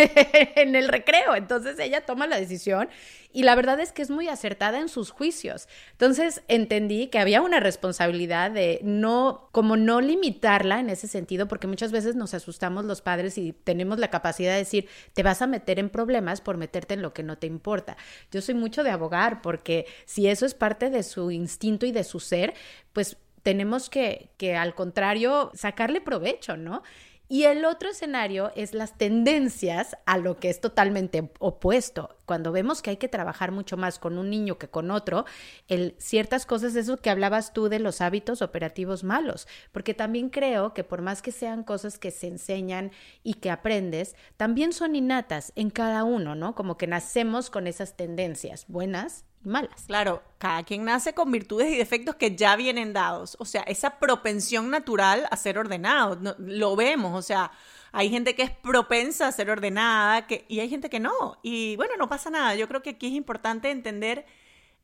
en 0.55 0.75
el 0.75 0.87
recreo. 0.87 1.35
Entonces 1.35 1.77
ella 1.79 2.05
toma 2.05 2.25
la 2.25 2.39
decisión 2.39 2.87
y 3.31 3.43
la 3.43 3.53
verdad 3.55 3.79
es 3.79 3.91
que 3.91 4.01
es 4.01 4.09
muy 4.09 4.27
acertada 4.27 4.79
en 4.79 4.89
sus 4.89 5.11
juicios. 5.11 5.67
Entonces 5.91 6.41
entendí 6.47 7.07
que 7.07 7.19
había 7.19 7.41
una 7.41 7.59
responsabilidad 7.59 8.49
de 8.49 8.79
no, 8.83 9.49
como 9.51 9.77
no 9.77 10.01
limitarla 10.01 10.79
en 10.79 10.89
ese 10.89 11.07
sentido, 11.07 11.47
porque 11.47 11.67
muchas 11.67 11.91
veces 11.91 12.15
nos 12.15 12.33
asustamos 12.33 12.85
los 12.85 13.01
padres 13.01 13.37
y 13.37 13.51
tenemos 13.51 13.99
la 13.99 14.09
capacidad 14.09 14.53
de 14.53 14.59
decir, 14.59 14.87
te 15.13 15.21
vas 15.21 15.41
a 15.41 15.47
meter 15.49 15.79
en 15.79 15.89
problemas 15.89 16.41
por 16.41 16.57
meterte 16.57 16.93
en 16.93 17.01
lo 17.01 17.13
que 17.13 17.23
no 17.23 17.37
te 17.37 17.47
importa. 17.47 17.97
Yo 18.31 18.41
soy 18.41 18.55
mucho 18.55 18.83
de 18.83 18.91
abogar, 18.91 19.41
porque 19.41 19.85
si 20.05 20.27
eso 20.27 20.45
es 20.45 20.53
parte 20.53 20.89
de 20.89 21.03
su 21.03 21.31
instinto 21.31 21.85
y 21.85 21.91
de 21.91 22.03
su 22.03 22.19
ser, 22.19 22.53
pues 22.93 23.17
tenemos 23.43 23.89
que, 23.89 24.29
que 24.37 24.55
al 24.55 24.75
contrario, 24.75 25.51
sacarle 25.53 26.01
provecho, 26.01 26.57
¿no? 26.57 26.83
Y 27.31 27.43
el 27.43 27.63
otro 27.63 27.91
escenario 27.91 28.51
es 28.55 28.73
las 28.73 28.97
tendencias 28.97 29.95
a 30.07 30.17
lo 30.17 30.39
que 30.39 30.49
es 30.49 30.59
totalmente 30.61 31.31
opuesto. 31.37 32.17
Cuando 32.25 32.51
vemos 32.51 32.81
que 32.81 32.89
hay 32.89 32.97
que 32.97 33.07
trabajar 33.07 33.51
mucho 33.51 33.77
más 33.77 33.99
con 33.99 34.17
un 34.17 34.31
niño 34.31 34.57
que 34.57 34.67
con 34.67 34.89
otro, 34.89 35.25
el, 35.67 35.93
ciertas 35.99 36.47
cosas, 36.47 36.75
eso 36.75 36.97
que 36.97 37.11
hablabas 37.11 37.53
tú 37.53 37.69
de 37.69 37.77
los 37.77 38.01
hábitos 38.01 38.41
operativos 38.41 39.03
malos, 39.03 39.47
porque 39.71 39.93
también 39.93 40.31
creo 40.31 40.73
que 40.73 40.83
por 40.83 41.03
más 41.03 41.21
que 41.21 41.31
sean 41.31 41.63
cosas 41.63 41.99
que 41.99 42.09
se 42.09 42.25
enseñan 42.25 42.91
y 43.21 43.35
que 43.35 43.51
aprendes, 43.51 44.15
también 44.35 44.73
son 44.73 44.95
innatas 44.95 45.53
en 45.55 45.69
cada 45.69 46.05
uno, 46.05 46.33
¿no? 46.33 46.55
Como 46.55 46.77
que 46.77 46.87
nacemos 46.87 47.51
con 47.51 47.67
esas 47.67 47.95
tendencias, 47.95 48.65
buenas 48.67 49.28
malas. 49.43 49.85
Claro, 49.87 50.21
cada 50.37 50.63
quien 50.63 50.85
nace 50.85 51.13
con 51.13 51.31
virtudes 51.31 51.71
y 51.71 51.77
defectos 51.77 52.15
que 52.15 52.35
ya 52.35 52.55
vienen 52.55 52.93
dados. 52.93 53.35
O 53.39 53.45
sea, 53.45 53.61
esa 53.63 53.99
propensión 53.99 54.69
natural 54.69 55.27
a 55.31 55.37
ser 55.37 55.57
ordenado, 55.57 56.35
lo 56.39 56.75
vemos, 56.75 57.17
o 57.17 57.21
sea, 57.21 57.51
hay 57.91 58.09
gente 58.09 58.35
que 58.35 58.43
es 58.43 58.51
propensa 58.51 59.27
a 59.27 59.31
ser 59.31 59.49
ordenada 59.49 60.27
que, 60.27 60.45
y 60.47 60.59
hay 60.59 60.69
gente 60.69 60.89
que 60.89 60.99
no. 60.99 61.39
Y 61.41 61.75
bueno, 61.75 61.93
no 61.97 62.07
pasa 62.07 62.29
nada. 62.29 62.55
Yo 62.55 62.67
creo 62.67 62.83
que 62.83 62.91
aquí 62.91 63.07
es 63.07 63.13
importante 63.13 63.71
entender 63.71 64.25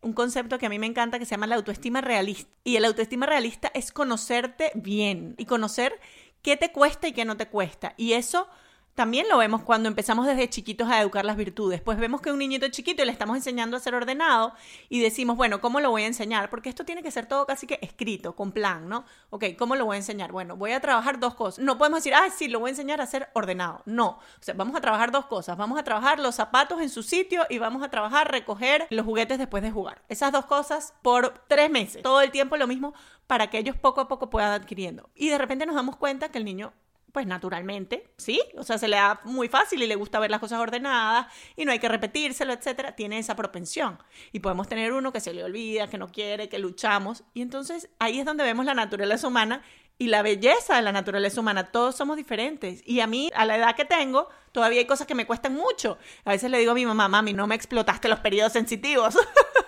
un 0.01 0.13
concepto 0.13 0.57
que 0.57 0.65
a 0.65 0.69
mí 0.69 0.79
me 0.79 0.87
encanta 0.87 1.19
que 1.19 1.25
se 1.25 1.31
llama 1.31 1.47
la 1.47 1.55
autoestima 1.55 2.01
realista. 2.01 2.49
Y 2.63 2.77
el 2.77 2.85
autoestima 2.85 3.25
realista 3.25 3.71
es 3.73 3.91
conocerte 3.91 4.71
bien 4.75 5.35
y 5.37 5.45
conocer 5.45 5.99
qué 6.41 6.57
te 6.57 6.71
cuesta 6.71 7.07
y 7.07 7.13
qué 7.13 7.25
no 7.25 7.37
te 7.37 7.47
cuesta. 7.47 7.93
Y 7.97 8.13
eso 8.13 8.47
también 8.95 9.27
lo 9.27 9.37
vemos 9.37 9.61
cuando 9.61 9.89
empezamos 9.89 10.25
desde 10.25 10.49
chiquitos 10.49 10.89
a 10.89 11.01
educar 11.01 11.25
las 11.25 11.35
virtudes. 11.35 11.81
Pues 11.81 11.99
vemos 11.99 12.21
que 12.21 12.31
un 12.31 12.39
niñito 12.39 12.67
chiquito 12.69 13.03
le 13.03 13.11
estamos 13.11 13.35
enseñando 13.35 13.75
a 13.75 13.81
ser 13.81 13.93
ordenado 13.93 14.53
y 14.87 15.01
decimos, 15.01 15.35
bueno, 15.35 15.59
¿cómo 15.59 15.81
lo 15.81 15.91
voy 15.91 16.03
a 16.03 16.07
enseñar? 16.07 16.49
Porque 16.49 16.69
esto 16.69 16.85
tiene 16.85 17.03
que 17.03 17.11
ser 17.11 17.25
todo 17.25 17.45
casi 17.45 17.67
que 17.67 17.77
escrito, 17.81 18.37
con 18.37 18.53
plan, 18.53 18.87
¿no? 18.87 19.03
Ok, 19.31 19.45
¿cómo 19.59 19.75
lo 19.75 19.83
voy 19.83 19.95
a 19.95 19.97
enseñar? 19.97 20.31
Bueno, 20.31 20.55
voy 20.55 20.71
a 20.71 20.79
trabajar 20.79 21.19
dos 21.19 21.35
cosas. 21.35 21.63
No 21.63 21.77
podemos 21.77 21.99
decir, 21.99 22.13
ah, 22.15 22.29
sí, 22.33 22.47
lo 22.47 22.61
voy 22.61 22.69
a 22.69 22.71
enseñar 22.71 23.01
a 23.01 23.05
ser 23.05 23.27
ordenado. 23.33 23.81
No, 23.85 24.07
o 24.07 24.19
sea, 24.39 24.53
vamos 24.53 24.77
a 24.77 24.81
trabajar 24.81 25.11
dos 25.11 25.25
cosas. 25.25 25.57
Vamos 25.57 25.77
a 25.77 25.83
trabajar 25.83 26.19
los 26.19 26.35
zapatos 26.35 26.81
en 26.81 26.89
su 26.89 27.03
sitio 27.03 27.45
y 27.49 27.57
vamos 27.57 27.83
a 27.83 27.89
trabajar 27.89 28.31
recoger 28.31 28.87
los 28.91 29.05
juguetes 29.05 29.37
después 29.37 29.61
de 29.61 29.71
jugar. 29.71 30.03
Esas 30.07 30.31
dos 30.31 30.45
cosas 30.45 30.93
por 31.01 31.43
tres 31.49 31.69
meses. 31.69 32.01
Todo 32.01 32.21
el 32.21 32.31
tiempo 32.31 32.55
lo 32.55 32.65
mismo 32.65 32.93
para 33.27 33.49
que 33.49 33.57
ellos 33.57 33.75
poco 33.75 33.99
a 33.99 34.07
poco 34.07 34.29
puedan 34.29 34.53
adquiriendo. 34.53 35.09
Y 35.15 35.27
de 35.27 35.37
repente 35.37 35.65
nos 35.65 35.75
damos 35.75 35.97
cuenta 35.97 36.29
que 36.29 36.37
el 36.37 36.45
niño 36.45 36.73
pues 37.15 37.27
naturalmente, 37.27 38.11
¿sí? 38.17 38.41
O 38.57 38.63
sea, 38.63 38.77
se 38.77 38.89
le 38.89 38.97
da 38.97 39.21
muy 39.23 39.47
fácil 39.47 39.81
y 39.81 39.87
le 39.87 39.95
gusta 39.95 40.19
ver 40.19 40.29
las 40.29 40.41
cosas 40.41 40.59
ordenadas 40.59 41.27
y 41.55 41.63
no 41.63 41.71
hay 41.71 41.79
que 41.79 41.87
repetírselo, 41.87 42.51
etcétera. 42.51 42.93
Tiene 42.93 43.17
esa 43.19 43.37
propensión. 43.37 43.97
Y 44.33 44.41
podemos 44.41 44.67
tener 44.67 44.91
uno 44.91 45.13
que 45.13 45.21
se 45.21 45.33
le 45.33 45.41
olvida, 45.41 45.87
que 45.87 45.97
no 45.97 46.09
quiere, 46.09 46.49
que 46.49 46.59
luchamos. 46.59 47.23
Y 47.33 47.41
entonces 47.41 47.87
ahí 47.99 48.19
es 48.19 48.25
donde 48.25 48.43
vemos 48.43 48.65
la 48.65 48.73
naturaleza 48.73 49.29
humana 49.29 49.63
y 49.97 50.07
la 50.07 50.23
belleza 50.23 50.75
de 50.75 50.81
la 50.81 50.91
naturaleza 50.91 51.39
humana. 51.39 51.71
Todos 51.71 51.95
somos 51.95 52.17
diferentes. 52.17 52.83
Y 52.85 52.99
a 52.99 53.07
mí, 53.07 53.31
a 53.33 53.45
la 53.45 53.55
edad 53.55 53.77
que 53.77 53.85
tengo, 53.85 54.27
todavía 54.51 54.79
hay 54.79 54.85
cosas 54.85 55.07
que 55.07 55.15
me 55.15 55.25
cuestan 55.25 55.53
mucho. 55.53 55.97
A 56.25 56.31
veces 56.31 56.51
le 56.51 56.57
digo 56.57 56.73
a 56.73 56.75
mi 56.75 56.85
mamá, 56.85 57.07
mami, 57.07 57.31
no 57.31 57.47
me 57.47 57.55
explotaste 57.55 58.09
los 58.09 58.19
periodos 58.19 58.51
sensitivos. 58.51 59.15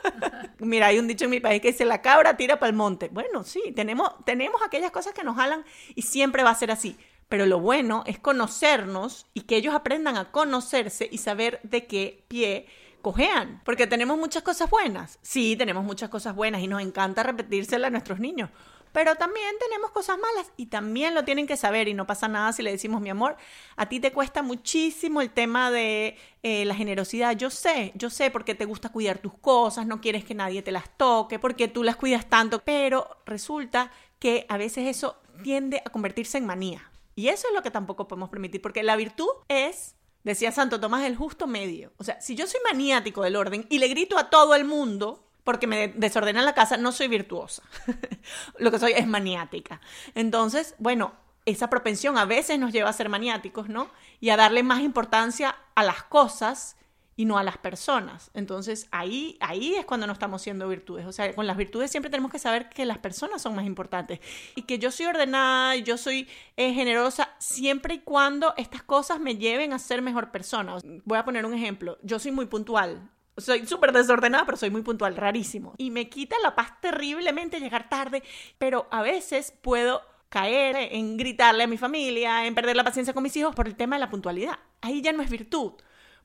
Mira, 0.59 0.87
hay 0.87 0.99
un 0.99 1.07
dicho 1.07 1.23
en 1.23 1.31
mi 1.31 1.39
país 1.39 1.61
que 1.61 1.71
dice, 1.71 1.85
la 1.85 2.01
cabra 2.01 2.35
tira 2.35 2.59
para 2.59 2.69
el 2.69 2.75
monte. 2.75 3.07
Bueno, 3.07 3.45
sí, 3.45 3.71
tenemos, 3.73 4.13
tenemos 4.25 4.61
aquellas 4.63 4.91
cosas 4.91 5.13
que 5.13 5.23
nos 5.23 5.37
jalan 5.37 5.63
y 5.95 6.01
siempre 6.01 6.43
va 6.43 6.49
a 6.49 6.55
ser 6.55 6.71
así. 6.71 6.97
Pero 7.29 7.45
lo 7.45 7.59
bueno 7.59 8.03
es 8.05 8.19
conocernos 8.19 9.27
y 9.33 9.41
que 9.41 9.57
ellos 9.57 9.75
aprendan 9.75 10.17
a 10.17 10.31
conocerse 10.31 11.07
y 11.11 11.17
saber 11.17 11.59
de 11.63 11.85
qué 11.85 12.23
pie 12.27 12.67
cojean. 13.01 13.61
Porque 13.65 13.87
tenemos 13.87 14.17
muchas 14.17 14.43
cosas 14.43 14.69
buenas. 14.69 15.19
Sí, 15.21 15.55
tenemos 15.57 15.83
muchas 15.83 16.09
cosas 16.09 16.35
buenas 16.35 16.61
y 16.61 16.67
nos 16.67 16.81
encanta 16.81 17.23
repetírselas 17.23 17.87
a 17.87 17.91
nuestros 17.91 18.19
niños. 18.19 18.49
Pero 18.93 19.15
también 19.15 19.53
tenemos 19.59 19.91
cosas 19.91 20.17
malas 20.17 20.51
y 20.57 20.67
también 20.67 21.13
lo 21.13 21.23
tienen 21.23 21.45
que 21.45 21.57
saber 21.57 21.87
y 21.87 21.93
no 21.93 22.07
pasa 22.07 22.27
nada 22.27 22.51
si 22.53 22.63
le 22.63 22.71
decimos, 22.71 23.01
mi 23.01 23.09
amor, 23.09 23.37
a 23.75 23.87
ti 23.89 23.99
te 23.99 24.11
cuesta 24.11 24.41
muchísimo 24.41 25.21
el 25.21 25.29
tema 25.29 25.69
de 25.69 26.17
eh, 26.41 26.65
la 26.65 26.73
generosidad. 26.73 27.35
Yo 27.35 27.49
sé, 27.49 27.91
yo 27.95 28.09
sé 28.09 28.31
porque 28.31 28.55
te 28.55 28.65
gusta 28.65 28.89
cuidar 28.89 29.19
tus 29.19 29.33
cosas, 29.33 29.85
no 29.85 30.01
quieres 30.01 30.23
que 30.23 30.33
nadie 30.33 30.61
te 30.61 30.71
las 30.71 30.89
toque, 30.97 31.37
porque 31.37 31.67
tú 31.67 31.83
las 31.83 31.95
cuidas 31.95 32.27
tanto, 32.27 32.63
pero 32.63 33.17
resulta 33.25 33.91
que 34.19 34.45
a 34.49 34.57
veces 34.57 34.87
eso 34.87 35.17
tiende 35.43 35.81
a 35.85 35.89
convertirse 35.89 36.37
en 36.37 36.45
manía. 36.45 36.89
Y 37.17 37.29
eso 37.29 37.47
es 37.47 37.55
lo 37.55 37.63
que 37.63 37.71
tampoco 37.71 38.07
podemos 38.07 38.29
permitir, 38.29 38.61
porque 38.61 38.83
la 38.83 38.95
virtud 38.95 39.27
es, 39.47 39.95
decía 40.23 40.51
Santo 40.51 40.79
Tomás, 40.79 41.03
el 41.03 41.15
justo 41.15 41.47
medio. 41.47 41.91
O 41.97 42.03
sea, 42.03 42.21
si 42.21 42.35
yo 42.35 42.45
soy 42.45 42.59
maniático 42.63 43.23
del 43.23 43.35
orden 43.35 43.65
y 43.71 43.79
le 43.79 43.87
grito 43.87 44.19
a 44.19 44.29
todo 44.29 44.53
el 44.53 44.65
mundo 44.65 45.27
porque 45.43 45.65
me 45.65 45.87
desordena 45.87 46.43
la 46.43 46.53
casa, 46.53 46.77
no 46.77 46.91
soy 46.91 47.07
virtuosa. 47.07 47.63
lo 48.59 48.69
que 48.69 48.77
soy 48.77 48.91
es 48.91 49.07
maniática. 49.07 49.81
Entonces, 50.13 50.75
bueno, 50.77 51.15
esa 51.47 51.71
propensión 51.71 52.19
a 52.19 52.25
veces 52.25 52.59
nos 52.59 52.71
lleva 52.71 52.91
a 52.91 52.93
ser 52.93 53.09
maniáticos, 53.09 53.67
¿no? 53.67 53.89
Y 54.19 54.29
a 54.29 54.37
darle 54.37 54.61
más 54.61 54.81
importancia 54.81 55.55
a 55.73 55.83
las 55.83 56.03
cosas 56.03 56.77
y 57.17 57.25
no 57.25 57.37
a 57.37 57.43
las 57.43 57.57
personas. 57.57 58.29
Entonces 58.33 58.87
ahí, 58.91 59.37
ahí 59.41 59.75
es 59.75 59.85
cuando 59.85 60.07
no 60.07 60.13
estamos 60.13 60.41
siendo 60.41 60.69
virtudes. 60.69 61.05
O 61.07 61.11
sea, 61.11 61.33
con 61.33 61.47
las 61.47 61.57
virtudes 61.57 61.91
siempre 61.91 62.11
tenemos 62.11 62.31
que 62.31 62.39
saber 62.39 62.69
que 62.69 62.85
las 62.85 62.99
personas 62.99 63.41
son 63.41 63.55
más 63.55 63.65
importantes 63.65 64.19
y 64.55 64.61
que 64.61 64.79
yo 64.79 64.91
soy 64.91 65.07
ordenada, 65.07 65.75
yo 65.75 65.97
soy 65.97 66.29
eh, 66.55 66.73
generosa 66.73 67.29
siempre 67.39 67.95
y 67.95 67.99
cuando 67.99 68.53
estas 68.55 68.83
cosas 68.83 69.19
me 69.19 69.35
lleven 69.35 69.73
a 69.73 69.79
ser 69.79 70.01
mejor 70.01 70.31
persona. 70.31 70.77
Voy 71.03 71.17
a 71.17 71.25
poner 71.25 71.45
un 71.45 71.55
ejemplo. 71.55 71.97
Yo 72.03 72.19
soy 72.19 72.31
muy 72.31 72.45
puntual. 72.45 73.09
Soy 73.35 73.65
súper 73.65 73.91
desordenada, 73.91 74.45
pero 74.45 74.57
soy 74.57 74.69
muy 74.69 74.83
puntual, 74.83 75.15
rarísimo. 75.15 75.73
Y 75.77 75.89
me 75.89 76.09
quita 76.09 76.35
la 76.43 76.55
paz 76.55 76.79
terriblemente 76.81 77.59
llegar 77.59 77.89
tarde, 77.89 78.23
pero 78.59 78.87
a 78.91 79.01
veces 79.01 79.53
puedo 79.61 80.01
caer 80.29 80.75
en 80.91 81.17
gritarle 81.17 81.63
a 81.63 81.67
mi 81.67 81.77
familia, 81.77 82.45
en 82.45 82.53
perder 82.53 82.75
la 82.75 82.83
paciencia 82.83 83.13
con 83.13 83.23
mis 83.23 83.35
hijos 83.37 83.55
por 83.55 83.67
el 83.67 83.75
tema 83.75 83.95
de 83.95 84.01
la 84.01 84.09
puntualidad. 84.09 84.59
Ahí 84.81 85.01
ya 85.01 85.13
no 85.13 85.23
es 85.23 85.31
virtud 85.31 85.73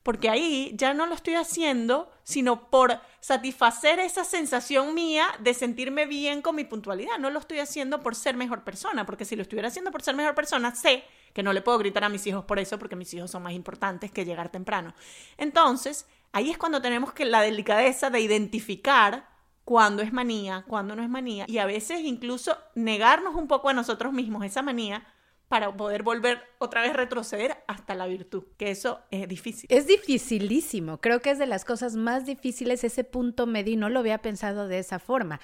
porque 0.03 0.29
ahí 0.29 0.73
ya 0.75 0.93
no 0.93 1.05
lo 1.05 1.15
estoy 1.15 1.35
haciendo, 1.35 2.11
sino 2.23 2.69
por 2.69 2.99
satisfacer 3.21 3.99
esa 3.99 4.25
sensación 4.25 4.93
mía 4.93 5.25
de 5.39 5.53
sentirme 5.53 6.05
bien 6.05 6.41
con 6.41 6.57
mi 6.57 6.65
puntualidad. 6.65 7.17
No 7.19 7.29
lo 7.29 7.39
estoy 7.39 7.59
haciendo 7.59 8.01
por 8.01 8.15
ser 8.15 8.35
mejor 8.35 8.65
persona, 8.65 9.05
porque 9.05 9.23
si 9.23 9.37
lo 9.37 9.41
estuviera 9.41 9.69
haciendo 9.69 9.91
por 9.91 10.01
ser 10.01 10.15
mejor 10.15 10.35
persona, 10.35 10.75
sé 10.75 11.05
que 11.33 11.41
no 11.41 11.53
le 11.53 11.61
puedo 11.61 11.79
gritar 11.79 12.03
a 12.03 12.09
mis 12.09 12.27
hijos 12.27 12.43
por 12.43 12.59
eso, 12.59 12.77
porque 12.77 12.97
mis 12.97 13.13
hijos 13.13 13.31
son 13.31 13.43
más 13.43 13.53
importantes 13.53 14.11
que 14.11 14.25
llegar 14.25 14.49
temprano. 14.49 14.93
Entonces, 15.37 16.05
ahí 16.33 16.51
es 16.51 16.57
cuando 16.57 16.81
tenemos 16.81 17.13
que 17.13 17.25
la 17.25 17.41
delicadeza 17.41 18.09
de 18.09 18.19
identificar 18.19 19.29
cuándo 19.63 20.03
es 20.03 20.11
manía, 20.11 20.65
cuándo 20.67 20.95
no 20.95 21.01
es 21.01 21.09
manía, 21.09 21.45
y 21.47 21.59
a 21.59 21.65
veces 21.65 22.01
incluso 22.01 22.57
negarnos 22.75 23.35
un 23.35 23.47
poco 23.47 23.69
a 23.69 23.73
nosotros 23.73 24.11
mismos 24.11 24.43
esa 24.43 24.61
manía 24.61 25.05
para 25.47 25.75
poder 25.75 26.03
volver 26.03 26.41
otra 26.57 26.81
vez 26.81 26.93
retroceder 26.93 27.57
hasta 27.67 27.93
la 27.95 28.07
virtud, 28.07 28.43
que 28.57 28.71
eso 28.71 29.01
es 29.11 29.27
difícil. 29.27 29.67
Es 29.71 29.87
dificilísimo, 29.87 30.99
creo 30.99 31.19
que 31.19 31.31
es 31.31 31.37
de 31.37 31.45
las 31.45 31.63
cosas 31.63 31.95
más 31.95 32.25
difíciles 32.25 32.83
ese 32.83 33.03
punto 33.03 33.45
medio 33.45 33.73
y 33.73 33.77
no 33.77 33.89
lo 33.89 33.99
había 33.99 34.19
pensado 34.19 34.67
de 34.67 34.79
esa 34.79 34.99
forma. 34.99 35.39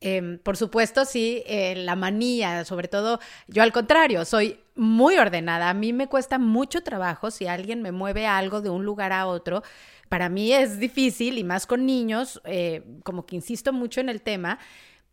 Em, 0.00 0.38
por 0.38 0.56
supuesto, 0.56 1.04
sí, 1.04 1.42
eh, 1.46 1.74
la 1.74 1.96
manía, 1.96 2.64
sobre 2.64 2.86
todo 2.86 3.18
yo 3.48 3.64
al 3.64 3.72
contrario, 3.72 4.24
soy 4.24 4.60
muy 4.76 5.18
ordenada. 5.18 5.68
A 5.70 5.74
mí 5.74 5.92
me 5.92 6.06
cuesta 6.06 6.38
mucho 6.38 6.82
trabajo 6.82 7.32
si 7.32 7.46
alguien 7.48 7.82
me 7.82 7.90
mueve 7.90 8.26
algo 8.26 8.60
de 8.60 8.70
un 8.70 8.84
lugar 8.84 9.12
a 9.12 9.26
otro. 9.26 9.64
Para 10.08 10.28
mí 10.28 10.52
es 10.52 10.78
difícil 10.78 11.36
y 11.36 11.44
más 11.44 11.66
con 11.66 11.84
niños, 11.84 12.40
eh, 12.44 12.82
como 13.02 13.26
que 13.26 13.34
insisto 13.34 13.72
mucho 13.72 14.00
en 14.00 14.08
el 14.08 14.22
tema 14.22 14.60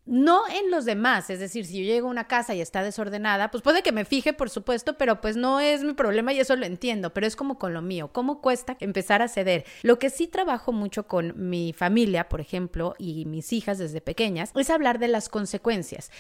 no 0.06 0.48
en 0.48 0.70
los 0.70 0.86
demás, 0.86 1.30
es 1.32 1.40
decir, 1.40 1.66
si 1.66 1.80
yo 1.80 1.84
llego 1.84 2.08
a 2.08 2.12
una 2.12 2.28
casa 2.28 2.54
y 2.54 2.62
está 2.62 2.84
desordenada, 2.84 3.50
pues 3.50 3.64
puede 3.64 3.82
que 3.82 3.92
me 3.92 4.06
fije, 4.06 4.34
por 4.34 4.52
supuesto, 4.52 4.98
pero 4.98 5.20
pues 5.20 5.36
no 5.36 5.60
es 5.60 5.84
mi 5.84 5.94
problema 5.94 6.32
y 6.32 6.40
eso 6.40 6.56
lo 6.56 6.66
entiendo, 6.66 7.12
pero 7.14 7.26
es 7.26 7.36
como 7.36 7.58
con 7.58 7.74
lo 7.74 7.82
mío, 7.82 8.10
¿cómo 8.12 8.40
cuesta 8.40 8.78
empezar 8.80 9.24
a 9.24 9.28
ceder? 9.28 9.66
Lo 9.82 9.98
que 9.98 10.12
sí 10.12 10.28
trabajo 10.28 10.72
mucho 10.72 11.08
con 11.08 11.34
mi 11.50 11.74
familia, 11.74 12.30
por 12.30 12.40
ejemplo, 12.40 12.94
y 13.00 13.26
mis 13.26 13.52
hijas 13.52 13.80
desde 13.80 14.00
pequeñas, 14.00 14.52
es 14.56 14.70
hablar 14.70 15.00
de 15.00 15.08
las 15.08 15.28
consecuencias. 15.28 16.12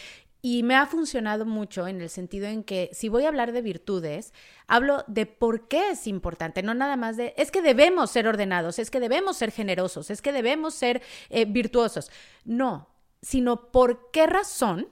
Y 0.42 0.62
me 0.62 0.76
ha 0.76 0.86
funcionado 0.86 1.46
mucho 1.46 1.88
en 1.88 2.02
el 2.02 2.10
sentido 2.10 2.46
en 2.48 2.64
que 2.64 2.90
si 2.94 3.10
voy 3.10 3.26
a 3.26 3.30
hablar 3.30 3.52
de 3.52 3.64
virtudes, 3.64 4.32
hablo 4.68 5.04
de 5.08 5.26
por 5.26 5.68
qué 5.68 5.90
es 5.90 6.06
importante, 6.06 6.62
no 6.62 6.76
nada 6.76 6.98
más 6.98 7.18
de, 7.18 7.34
es 7.38 7.50
que 7.50 7.64
debemos 7.64 8.12
ser 8.12 8.28
ordenados, 8.28 8.78
es 8.78 8.92
que 8.92 9.00
debemos 9.00 9.38
ser 9.38 9.52
generosos, 9.52 10.12
es 10.12 10.22
que 10.22 10.32
debemos 10.32 10.76
ser 10.76 11.02
eh, 11.30 11.46
virtuosos. 11.46 12.12
No, 12.44 12.95
sino 13.26 13.72
por 13.72 14.12
qué 14.12 14.28
razón 14.28 14.88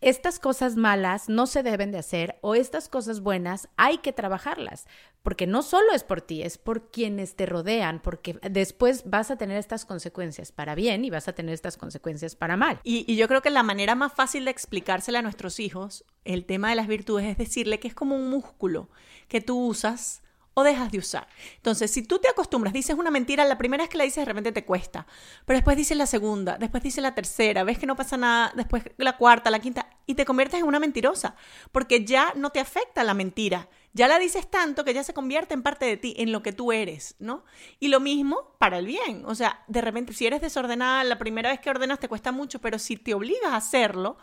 estas 0.00 0.38
cosas 0.38 0.76
malas 0.76 1.28
no 1.28 1.46
se 1.46 1.62
deben 1.62 1.92
de 1.92 1.98
hacer 1.98 2.38
o 2.40 2.54
estas 2.54 2.88
cosas 2.88 3.20
buenas 3.20 3.68
hay 3.76 3.98
que 3.98 4.12
trabajarlas, 4.12 4.86
porque 5.22 5.46
no 5.46 5.62
solo 5.62 5.92
es 5.92 6.02
por 6.02 6.22
ti, 6.22 6.42
es 6.42 6.56
por 6.56 6.90
quienes 6.90 7.36
te 7.36 7.44
rodean, 7.44 8.00
porque 8.00 8.38
después 8.50 9.02
vas 9.04 9.30
a 9.30 9.36
tener 9.36 9.58
estas 9.58 9.84
consecuencias 9.84 10.50
para 10.50 10.74
bien 10.74 11.04
y 11.04 11.10
vas 11.10 11.28
a 11.28 11.34
tener 11.34 11.52
estas 11.52 11.76
consecuencias 11.76 12.36
para 12.36 12.56
mal. 12.56 12.80
Y, 12.84 13.16
yo 13.16 13.28
creo 13.28 13.42
que 13.42 13.50
la 13.50 13.62
manera 13.62 13.94
más 13.94 14.14
fácil 14.14 14.46
de 14.46 14.50
explicársela 14.50 15.18
a 15.18 15.22
nuestros 15.22 15.60
hijos 15.60 16.04
el 16.24 16.46
tema 16.46 16.70
de 16.70 16.76
las 16.76 16.86
virtudes 16.86 17.26
es 17.26 17.36
decirle 17.36 17.80
que 17.80 17.88
es 17.88 17.94
como 17.94 18.16
un 18.16 18.30
músculo 18.30 18.88
que 19.28 19.42
tú 19.42 19.58
usas 19.58 20.22
o 20.54 20.62
dejas 20.62 20.90
de 20.90 20.98
usar. 20.98 21.26
Entonces, 21.56 21.90
si 21.90 22.02
tú 22.02 22.18
te 22.18 22.28
acostumbras, 22.28 22.72
dices 22.72 22.96
una 22.96 23.10
mentira, 23.10 23.44
la 23.44 23.58
primera 23.58 23.82
vez 23.82 23.90
que 23.90 23.98
la 23.98 24.04
dices 24.04 24.22
de 24.22 24.24
repente 24.24 24.52
te 24.52 24.64
cuesta, 24.64 25.06
pero 25.44 25.58
después 25.58 25.76
dices 25.76 25.96
la 25.96 26.06
segunda, 26.06 26.56
después 26.58 26.82
dices 26.82 27.02
la 27.02 27.14
tercera, 27.14 27.64
ves 27.64 27.78
que 27.78 27.86
no 27.86 27.96
pasa 27.96 28.16
nada, 28.16 28.52
después 28.54 28.84
la 28.96 29.16
cuarta, 29.16 29.50
la 29.50 29.58
quinta, 29.58 29.90
y 30.06 30.14
te 30.14 30.24
conviertes 30.24 30.60
en 30.60 30.66
una 30.66 30.78
mentirosa, 30.78 31.34
porque 31.72 32.04
ya 32.04 32.32
no 32.36 32.50
te 32.50 32.60
afecta 32.60 33.04
la 33.04 33.14
mentira, 33.14 33.68
ya 33.92 34.08
la 34.08 34.18
dices 34.18 34.50
tanto 34.50 34.84
que 34.84 34.94
ya 34.94 35.04
se 35.04 35.14
convierte 35.14 35.54
en 35.54 35.62
parte 35.62 35.86
de 35.86 35.96
ti, 35.96 36.14
en 36.18 36.32
lo 36.32 36.42
que 36.42 36.52
tú 36.52 36.72
eres, 36.72 37.16
¿no? 37.18 37.44
Y 37.80 37.88
lo 37.88 38.00
mismo 38.00 38.54
para 38.58 38.78
el 38.78 38.86
bien, 38.86 39.24
o 39.26 39.34
sea, 39.34 39.64
de 39.68 39.80
repente 39.80 40.12
si 40.12 40.26
eres 40.26 40.40
desordenada, 40.40 41.04
la 41.04 41.18
primera 41.18 41.50
vez 41.50 41.60
que 41.60 41.70
ordenas 41.70 42.00
te 42.00 42.08
cuesta 42.08 42.32
mucho, 42.32 42.60
pero 42.60 42.78
si 42.78 42.96
te 42.96 43.14
obligas 43.14 43.52
a 43.52 43.56
hacerlo, 43.56 44.16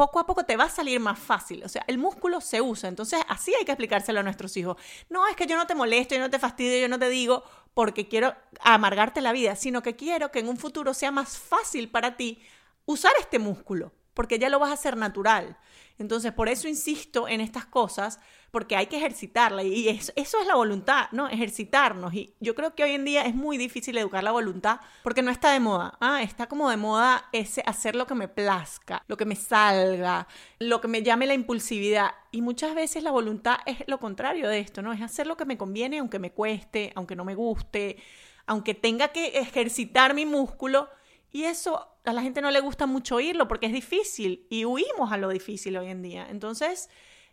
poco 0.00 0.18
a 0.18 0.26
poco 0.26 0.44
te 0.44 0.56
va 0.56 0.64
a 0.64 0.70
salir 0.70 0.98
más 0.98 1.18
fácil. 1.18 1.62
O 1.62 1.68
sea, 1.68 1.84
el 1.86 1.98
músculo 1.98 2.40
se 2.40 2.62
usa. 2.62 2.88
Entonces, 2.88 3.20
así 3.28 3.54
hay 3.54 3.66
que 3.66 3.72
explicárselo 3.72 4.20
a 4.20 4.22
nuestros 4.22 4.56
hijos. 4.56 4.78
No 5.10 5.26
es 5.26 5.36
que 5.36 5.46
yo 5.46 5.56
no 5.56 5.66
te 5.66 5.74
molesto, 5.74 6.14
yo 6.14 6.22
no 6.22 6.30
te 6.30 6.38
fastidio, 6.38 6.78
yo 6.78 6.88
no 6.88 6.98
te 6.98 7.10
digo 7.10 7.44
porque 7.74 8.08
quiero 8.08 8.34
amargarte 8.60 9.20
la 9.20 9.32
vida, 9.32 9.56
sino 9.56 9.82
que 9.82 9.96
quiero 9.96 10.30
que 10.30 10.38
en 10.38 10.48
un 10.48 10.56
futuro 10.56 10.94
sea 10.94 11.10
más 11.10 11.38
fácil 11.38 11.90
para 11.90 12.16
ti 12.16 12.40
usar 12.86 13.12
este 13.20 13.38
músculo, 13.38 13.92
porque 14.14 14.38
ya 14.38 14.48
lo 14.48 14.58
vas 14.58 14.70
a 14.70 14.74
hacer 14.74 14.96
natural. 14.96 15.58
Entonces, 15.98 16.32
por 16.32 16.48
eso 16.48 16.66
insisto 16.66 17.28
en 17.28 17.42
estas 17.42 17.66
cosas, 17.66 18.20
porque 18.50 18.76
hay 18.76 18.86
que 18.86 18.96
ejercitarla 18.96 19.62
y 19.62 19.88
eso, 19.88 20.12
es 20.16 20.46
la 20.46 20.56
voluntad, 20.56 21.06
¿no? 21.12 21.28
Ejercitarnos. 21.28 22.12
Y 22.14 22.34
yo 22.40 22.54
creo 22.54 22.74
que 22.74 22.82
hoy 22.82 22.92
en 22.92 23.04
día 23.04 23.24
es 23.24 23.34
muy 23.34 23.58
difícil 23.58 23.96
educar 23.96 24.24
la 24.24 24.32
voluntad 24.32 24.80
porque 25.02 25.22
no 25.22 25.30
está 25.30 25.52
de 25.52 25.60
moda. 25.60 25.96
Ah, 26.00 26.22
está 26.22 26.48
como 26.48 26.68
de 26.70 26.76
moda 26.76 27.28
ese 27.32 27.62
hacer 27.64 27.94
lo 27.94 28.06
que 28.06 28.14
me 28.14 28.28
plazca, 28.28 29.04
lo 29.06 29.16
que 29.16 29.24
me 29.24 29.36
salga, 29.36 30.26
lo 30.58 30.80
que 30.80 30.88
me 30.88 31.02
llame 31.02 31.26
la 31.26 31.34
impulsividad. 31.34 32.10
Y 32.32 32.42
muchas 32.42 32.74
veces 32.74 33.04
la 33.04 33.12
voluntad 33.12 33.58
es 33.66 33.78
lo 33.86 34.00
contrario 34.00 34.48
de 34.48 34.58
esto, 34.58 34.82
¿no? 34.82 34.92
Es 34.92 35.00
hacer 35.00 35.26
lo 35.26 35.36
que 35.36 35.44
me 35.44 35.56
conviene 35.56 35.98
aunque 35.98 36.18
me 36.18 36.32
cueste, 36.32 36.92
aunque 36.96 37.16
no 37.16 37.24
me 37.24 37.36
guste, 37.36 37.96
aunque 38.46 38.74
tenga 38.74 39.08
que 39.08 39.38
ejercitar 39.38 40.14
mi 40.14 40.26
músculo. 40.26 40.88
Y 41.30 41.44
eso 41.44 41.86
a 42.04 42.12
la 42.12 42.22
gente 42.22 42.40
no 42.40 42.50
le 42.50 42.58
gusta 42.58 42.86
mucho 42.86 43.16
oírlo 43.16 43.46
porque 43.46 43.66
es 43.66 43.72
difícil 43.72 44.46
y 44.50 44.64
huimos 44.64 45.12
a 45.12 45.16
lo 45.16 45.28
difícil 45.28 45.76
hoy 45.76 45.88
en 45.88 46.02
día. 46.02 46.26
Entonces, 46.28 46.90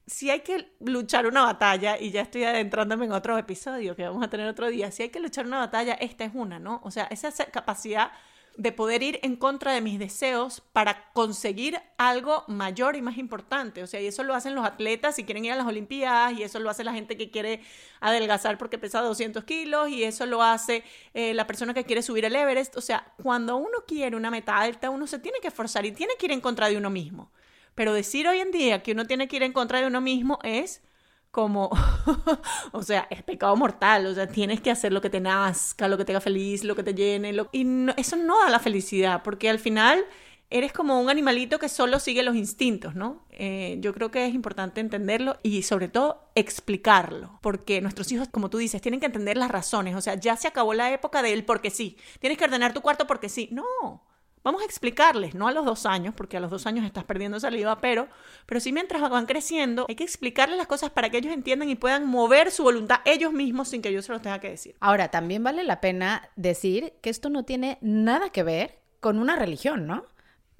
si 0.07 0.29
hay 0.29 0.39
que 0.39 0.71
luchar 0.79 1.27
una 1.27 1.43
batalla, 1.43 1.99
y 1.99 2.11
ya 2.11 2.21
estoy 2.21 2.45
adentrándome 2.45 3.05
en 3.05 3.11
otro 3.11 3.37
episodio 3.37 3.95
que 3.95 4.03
vamos 4.07 4.23
a 4.23 4.29
tener 4.29 4.47
otro 4.47 4.69
día, 4.69 4.89
si 4.89 5.03
hay 5.03 5.09
que 5.09 5.19
luchar 5.19 5.45
una 5.45 5.59
batalla, 5.59 5.93
esta 5.95 6.23
es 6.23 6.31
una, 6.33 6.59
¿no? 6.59 6.81
O 6.83 6.91
sea, 6.91 7.05
esa 7.11 7.31
capacidad 7.45 8.11
de 8.57 8.71
poder 8.71 9.03
ir 9.03 9.19
en 9.21 9.35
contra 9.35 9.71
de 9.71 9.81
mis 9.81 9.99
deseos 9.99 10.63
para 10.73 11.11
conseguir 11.13 11.79
algo 11.97 12.43
mayor 12.47 12.95
y 12.95 13.03
más 13.03 13.17
importante. 13.17 13.83
O 13.83 13.87
sea, 13.87 14.01
y 14.01 14.07
eso 14.07 14.23
lo 14.23 14.33
hacen 14.33 14.55
los 14.55 14.65
atletas 14.65 15.15
si 15.15 15.25
quieren 15.25 15.45
ir 15.45 15.51
a 15.51 15.55
las 15.55 15.67
Olimpiadas, 15.67 16.33
y 16.33 16.43
eso 16.43 16.59
lo 16.59 16.69
hace 16.69 16.83
la 16.83 16.93
gente 16.93 17.17
que 17.17 17.29
quiere 17.29 17.61
adelgazar 17.99 18.57
porque 18.57 18.79
pesa 18.79 19.01
200 19.01 19.43
kilos, 19.43 19.89
y 19.89 20.03
eso 20.03 20.25
lo 20.25 20.41
hace 20.41 20.83
eh, 21.13 21.33
la 21.33 21.45
persona 21.45 21.73
que 21.73 21.83
quiere 21.83 22.01
subir 22.01 22.25
el 22.25 22.35
Everest. 22.35 22.77
O 22.77 22.81
sea, 22.81 23.13
cuando 23.21 23.57
uno 23.57 23.83
quiere 23.85 24.15
una 24.15 24.31
meta 24.31 24.57
alta, 24.57 24.89
uno 24.89 25.05
se 25.05 25.19
tiene 25.19 25.39
que 25.39 25.49
esforzar 25.49 25.85
y 25.85 25.91
tiene 25.91 26.13
que 26.17 26.25
ir 26.25 26.31
en 26.31 26.41
contra 26.41 26.67
de 26.69 26.77
uno 26.77 26.89
mismo. 26.89 27.31
Pero 27.77 27.93
decir 27.93 28.27
hoy 28.27 28.39
en 28.39 28.49
día 28.49 28.81
que 28.81 28.93
uno 28.93 29.05
tiene 29.05 29.27
que 29.27 29.35
ir 29.35 29.43
en 29.43 29.53
contra 29.53 29.79
de 29.79 29.85
uno 29.85 30.01
mismo 30.01 30.39
es 30.41 30.81
como, 31.29 31.69
o 32.71 32.81
sea, 32.81 33.05
es 33.11 33.21
pecado 33.21 33.55
mortal, 33.55 34.07
o 34.07 34.15
sea, 34.15 34.25
tienes 34.25 34.61
que 34.61 34.71
hacer 34.71 34.91
lo 34.91 34.99
que 34.99 35.11
te 35.11 35.19
nazca, 35.19 35.87
lo 35.87 35.95
que 35.95 36.03
te 36.03 36.11
haga 36.11 36.19
feliz, 36.19 36.63
lo 36.63 36.75
que 36.75 36.81
te 36.81 36.95
llene, 36.95 37.35
y 37.51 37.67
eso 37.95 38.15
no 38.15 38.43
da 38.43 38.49
la 38.49 38.57
felicidad, 38.57 39.21
porque 39.21 39.47
al 39.47 39.59
final 39.59 40.03
eres 40.49 40.73
como 40.73 40.99
un 40.99 41.11
animalito 41.11 41.59
que 41.59 41.69
solo 41.69 41.99
sigue 41.99 42.23
los 42.23 42.35
instintos, 42.35 42.95
¿no? 42.95 43.27
Eh, 43.29 43.77
yo 43.79 43.93
creo 43.93 44.09
que 44.09 44.25
es 44.25 44.33
importante 44.33 44.81
entenderlo 44.81 45.37
y 45.43 45.61
sobre 45.61 45.87
todo 45.87 46.31
explicarlo, 46.33 47.37
porque 47.43 47.79
nuestros 47.79 48.11
hijos, 48.11 48.27
como 48.29 48.49
tú 48.49 48.57
dices, 48.57 48.81
tienen 48.81 48.99
que 48.99 49.05
entender 49.05 49.37
las 49.37 49.51
razones, 49.51 49.93
o 49.93 50.01
sea, 50.01 50.15
ya 50.15 50.35
se 50.35 50.47
acabó 50.47 50.73
la 50.73 50.91
época 50.91 51.21
del 51.21 51.45
porque 51.45 51.69
sí, 51.69 51.95
tienes 52.19 52.39
que 52.39 52.45
ordenar 52.45 52.73
tu 52.73 52.81
cuarto 52.81 53.05
porque 53.05 53.29
sí, 53.29 53.49
no, 53.51 54.01
Vamos 54.47 54.61
a 54.61 54.65
explicarles, 54.65 55.35
no 55.35 55.49
a 55.49 55.51
los 55.51 55.65
dos 55.65 55.85
años, 55.85 56.13
porque 56.15 56.37
a 56.37 56.39
los 56.39 56.49
dos 56.49 56.65
años 56.67 56.85
estás 56.85 57.03
perdiendo 57.03 57.37
saliva, 57.37 57.81
pero, 57.81 58.07
pero 58.45 58.61
sí 58.61 58.71
mientras 58.71 59.01
van 59.09 59.25
creciendo, 59.25 59.85
hay 59.89 59.95
que 59.95 60.05
explicarles 60.05 60.55
las 60.55 60.67
cosas 60.67 60.89
para 60.89 61.09
que 61.09 61.17
ellos 61.17 61.33
entiendan 61.33 61.67
y 61.67 61.75
puedan 61.75 62.05
mover 62.07 62.49
su 62.49 62.63
voluntad 62.63 63.01
ellos 63.03 63.33
mismos 63.33 63.67
sin 63.67 63.81
que 63.81 63.91
yo 63.91 64.01
se 64.01 64.13
los 64.13 64.21
tenga 64.21 64.39
que 64.39 64.51
decir. 64.51 64.77
Ahora, 64.79 65.11
también 65.11 65.43
vale 65.43 65.65
la 65.65 65.81
pena 65.81 66.29
decir 66.37 66.93
que 67.01 67.09
esto 67.09 67.29
no 67.29 67.43
tiene 67.43 67.77
nada 67.81 68.29
que 68.29 68.43
ver 68.43 68.79
con 69.01 69.19
una 69.19 69.35
religión, 69.35 69.85
¿no? 69.85 70.05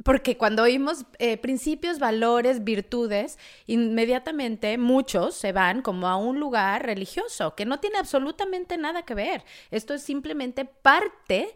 Porque 0.03 0.35
cuando 0.35 0.63
oímos 0.63 1.05
eh, 1.19 1.37
principios, 1.37 1.97
valores, 1.97 2.65
virtudes, 2.65 3.39
inmediatamente 3.67 4.77
muchos 4.77 5.33
se 5.33 5.53
van 5.53 5.81
como 5.81 6.09
a 6.09 6.17
un 6.17 6.41
lugar 6.41 6.85
religioso, 6.85 7.55
que 7.55 7.63
no 7.63 7.79
tiene 7.79 7.99
absolutamente 7.99 8.77
nada 8.77 9.03
que 9.03 9.13
ver. 9.13 9.45
Esto 9.71 9.93
es 9.93 10.03
simplemente 10.03 10.65
parte 10.65 11.55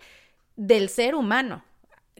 del 0.55 0.87
ser 0.87 1.13
humano 1.13 1.65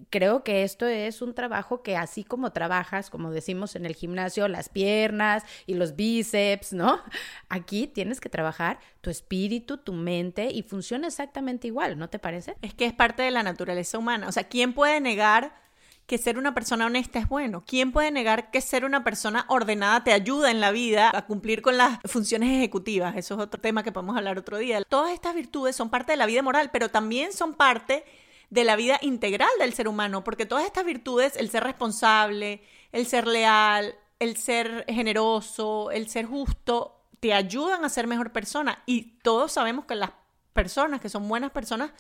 creo 0.10 0.44
que 0.44 0.64
esto 0.64 0.88
es 0.88 1.22
un 1.22 1.34
trabajo 1.34 1.84
que 1.84 1.98
así 1.98 2.24
como 2.24 2.52
trabajas, 2.52 3.10
como 3.10 3.32
decimos 3.32 3.76
en 3.76 3.86
el 3.86 3.96
gimnasio, 3.96 4.48
las 4.48 4.70
piernas 4.70 5.44
y 5.66 5.76
los 5.76 5.96
bíceps, 5.96 6.74
¿no? 6.74 7.02
Aquí 7.50 7.88
tienes 7.88 8.20
que 8.20 8.30
trabajar 8.30 8.80
tu 9.02 9.10
espíritu, 9.10 9.78
tu 9.78 9.94
mente 9.94 10.50
y 10.52 10.64
funciona 10.64 11.08
exactamente 11.08 11.68
igual, 11.68 11.98
¿no 11.98 12.10
te 12.10 12.20
parece? 12.20 12.56
Es 12.62 12.74
que 12.74 12.86
es 12.86 12.94
parte 12.94 13.24
de 13.24 13.32
la 13.32 13.44
naturaleza 13.44 13.98
humana. 13.98 14.28
O 14.28 14.32
sea, 14.32 14.46
¿quién 14.46 14.74
puede 14.74 15.00
negar 15.02 15.60
que 16.08 16.18
ser 16.18 16.38
una 16.38 16.54
persona 16.54 16.88
honesta 16.88 17.20
es 17.20 17.30
bueno? 17.30 17.64
¿Quién 17.66 17.92
puede 17.94 18.12
negar 18.12 18.52
que 18.52 18.60
ser 18.60 18.84
una 18.84 19.04
persona 19.04 19.46
ordenada 19.48 20.04
te 20.04 20.12
ayuda 20.12 20.52
en 20.52 20.60
la 20.60 20.72
vida 20.72 21.10
a 21.14 21.26
cumplir 21.26 21.62
con 21.62 21.78
las 21.78 22.00
funciones 22.04 22.50
ejecutivas? 22.50 23.16
Eso 23.16 23.36
es 23.36 23.40
otro 23.40 23.62
tema 23.62 23.84
que 23.84 23.94
podemos 23.94 24.18
hablar 24.18 24.38
otro 24.38 24.58
día. 24.58 24.82
Todas 24.84 25.14
estas 25.14 25.36
virtudes 25.36 25.76
son 25.76 25.90
parte 25.90 26.12
de 26.12 26.18
la 26.18 26.26
vida 26.26 26.42
moral, 26.42 26.70
pero 26.72 26.90
también 26.90 27.32
son 27.32 27.54
parte 27.54 28.04
de 28.52 28.66
la 28.66 28.76
vida 28.76 29.00
integral 29.02 29.50
del 29.60 29.74
ser 29.74 29.88
humano, 29.88 30.24
porque 30.24 30.46
todas 30.46 30.66
estas 30.66 30.86
virtudes, 30.86 31.38
el 31.38 31.50
ser 31.50 31.64
responsable, 31.64 32.62
el 32.92 33.08
ser 33.08 33.26
leal, 33.26 33.96
el 34.20 34.36
ser 34.38 34.86
generoso, 34.88 35.90
el 35.90 36.10
ser 36.10 36.26
justo, 36.26 37.02
te 37.22 37.34
ayudan 37.34 37.86
a 37.86 37.90
ser 37.90 38.08
mejor 38.08 38.34
persona. 38.34 38.84
Y 38.86 39.18
todos 39.24 39.54
sabemos 39.54 39.86
que 39.86 39.96
las 39.96 40.12
personas 40.52 41.00
que 41.00 41.08
son 41.08 41.30
buenas 41.30 41.52
personas, 41.52 41.92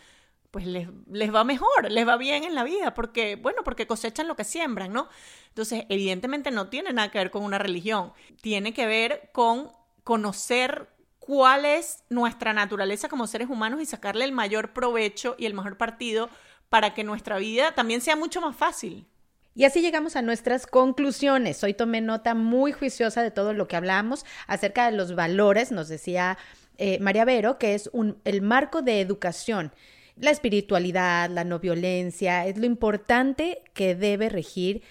pues 0.51 0.65
les, 0.65 0.89
les, 1.09 1.33
va 1.33 1.45
mejor, 1.45 1.89
les 1.89 2.05
va 2.05 2.17
bien 2.17 2.43
en 2.43 2.53
la 2.53 2.65
vida, 2.65 2.93
porque, 2.93 3.37
bueno, 3.37 3.63
porque 3.63 3.87
cosechan 3.87 4.27
lo 4.27 4.35
que 4.35 4.43
siembran, 4.43 4.91
¿no? 4.91 5.07
Entonces, 5.47 5.85
evidentemente 5.87 6.51
no 6.51 6.67
tiene 6.67 6.91
nada 6.91 7.09
que 7.11 7.17
ver 7.17 7.31
con 7.31 7.45
una 7.45 7.59
religión, 7.59 8.11
tiene 8.41 8.73
que 8.73 8.85
ver 8.87 9.29
con 9.31 9.71
conocer 10.03 10.89
cuál 11.21 11.65
es 11.65 12.03
nuestra 12.10 12.51
naturaleza 12.51 13.07
como 13.07 13.27
seres 13.27 13.49
humanos 13.49 13.79
y 13.79 13.86
sacarle 13.86 14.25
el 14.25 14.34
mayor 14.34 14.73
provecho 14.73 15.36
y 15.38 15.45
el 15.45 15.53
mejor 15.53 15.77
partido 15.77 16.29
para 16.67 16.93
que 16.93 17.03
nuestra 17.03 17.38
vida 17.38 17.73
también 17.73 18.01
sea 18.01 18.15
mucho 18.15 18.41
más 18.41 18.55
fácil. 18.55 19.05
Y 19.53 19.65
así 19.65 19.81
llegamos 19.81 20.15
a 20.15 20.21
nuestras 20.21 20.65
conclusiones. 20.65 21.63
Hoy 21.63 21.73
tomé 21.73 22.01
nota 22.01 22.34
muy 22.34 22.71
juiciosa 22.71 23.21
de 23.21 23.31
todo 23.31 23.53
lo 23.53 23.67
que 23.67 23.75
hablamos 23.75 24.25
acerca 24.47 24.89
de 24.89 24.97
los 24.97 25.13
valores, 25.13 25.71
nos 25.71 25.89
decía 25.89 26.38
eh, 26.77 26.97
María 26.99 27.23
Vero, 27.23 27.60
que 27.60 27.75
es 27.75 27.89
un, 27.93 28.17
el 28.25 28.41
marco 28.41 28.81
de 28.81 28.99
educación. 28.99 29.71
La 30.15 30.31
espiritualidad, 30.31 31.29
la 31.29 31.43
no 31.43 31.60
violencia, 31.60 32.47
es 32.47 32.57
lo 32.57 32.65
importante 32.65 33.62
que 33.73 33.93
debe 33.93 34.29
regir 34.29 34.81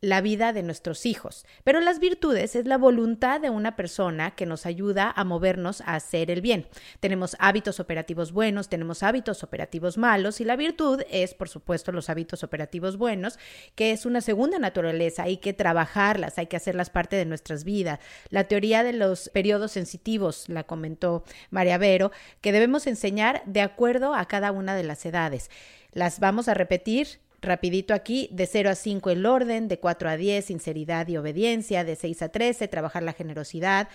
la 0.00 0.20
vida 0.20 0.52
de 0.52 0.62
nuestros 0.62 1.06
hijos. 1.06 1.44
Pero 1.64 1.80
las 1.80 1.98
virtudes 1.98 2.56
es 2.56 2.66
la 2.66 2.78
voluntad 2.78 3.40
de 3.40 3.50
una 3.50 3.76
persona 3.76 4.32
que 4.32 4.46
nos 4.46 4.66
ayuda 4.66 5.12
a 5.14 5.24
movernos 5.24 5.80
a 5.82 5.94
hacer 5.94 6.30
el 6.30 6.40
bien. 6.40 6.66
Tenemos 7.00 7.36
hábitos 7.38 7.80
operativos 7.80 8.32
buenos, 8.32 8.68
tenemos 8.68 9.02
hábitos 9.02 9.42
operativos 9.42 9.98
malos 9.98 10.40
y 10.40 10.44
la 10.44 10.56
virtud 10.56 11.02
es, 11.10 11.34
por 11.34 11.48
supuesto, 11.48 11.92
los 11.92 12.08
hábitos 12.08 12.42
operativos 12.42 12.96
buenos, 12.96 13.38
que 13.74 13.92
es 13.92 14.06
una 14.06 14.20
segunda 14.20 14.58
naturaleza. 14.58 15.24
Hay 15.24 15.36
que 15.36 15.52
trabajarlas, 15.52 16.38
hay 16.38 16.46
que 16.46 16.56
hacerlas 16.56 16.90
parte 16.90 17.16
de 17.16 17.26
nuestras 17.26 17.64
vidas. 17.64 18.00
La 18.30 18.44
teoría 18.44 18.82
de 18.82 18.92
los 18.92 19.28
periodos 19.28 19.72
sensitivos, 19.72 20.48
la 20.48 20.64
comentó 20.64 21.24
María 21.50 21.78
Vero, 21.78 22.10
que 22.40 22.52
debemos 22.52 22.86
enseñar 22.86 23.42
de 23.46 23.60
acuerdo 23.60 24.14
a 24.14 24.26
cada 24.26 24.52
una 24.52 24.74
de 24.74 24.84
las 24.84 25.04
edades. 25.04 25.50
Las 25.92 26.20
vamos 26.20 26.48
a 26.48 26.54
repetir 26.54 27.20
rapidito 27.42 27.94
aquí, 27.94 28.28
de 28.32 28.46
0 28.46 28.70
a 28.70 28.74
5 28.74 29.10
el 29.10 29.26
orden, 29.26 29.68
de 29.68 29.78
4 29.78 30.10
a 30.10 30.16
10 30.16 30.44
sinceridad 30.44 31.08
y 31.08 31.16
obediencia, 31.16 31.84
de 31.84 31.96
6 31.96 32.22
a 32.22 32.28
13 32.28 32.68
trabajar 32.68 33.02
la 33.02 33.12
generosidad, 33.12 33.88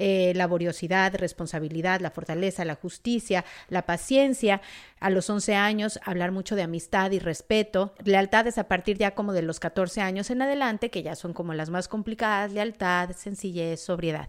eh, 0.00 0.32
laboriosidad, 0.36 1.16
responsabilidad, 1.16 2.00
la 2.00 2.12
fortaleza, 2.12 2.64
la 2.64 2.76
justicia, 2.76 3.44
la 3.68 3.82
paciencia. 3.82 4.62
A 5.00 5.10
los 5.10 5.28
11 5.28 5.56
años, 5.56 5.98
hablar 6.04 6.30
mucho 6.30 6.54
de 6.54 6.62
amistad 6.62 7.10
y 7.10 7.18
respeto. 7.18 7.94
Lealtades 8.04 8.58
a 8.58 8.68
partir 8.68 8.96
ya 8.96 9.16
como 9.16 9.32
de 9.32 9.42
los 9.42 9.58
14 9.58 10.00
años 10.00 10.30
en 10.30 10.42
adelante, 10.42 10.90
que 10.90 11.02
ya 11.02 11.16
son 11.16 11.32
como 11.32 11.52
las 11.52 11.70
más 11.70 11.88
complicadas, 11.88 12.52
lealtad, 12.52 13.10
sencillez, 13.10 13.80
sobriedad. 13.80 14.28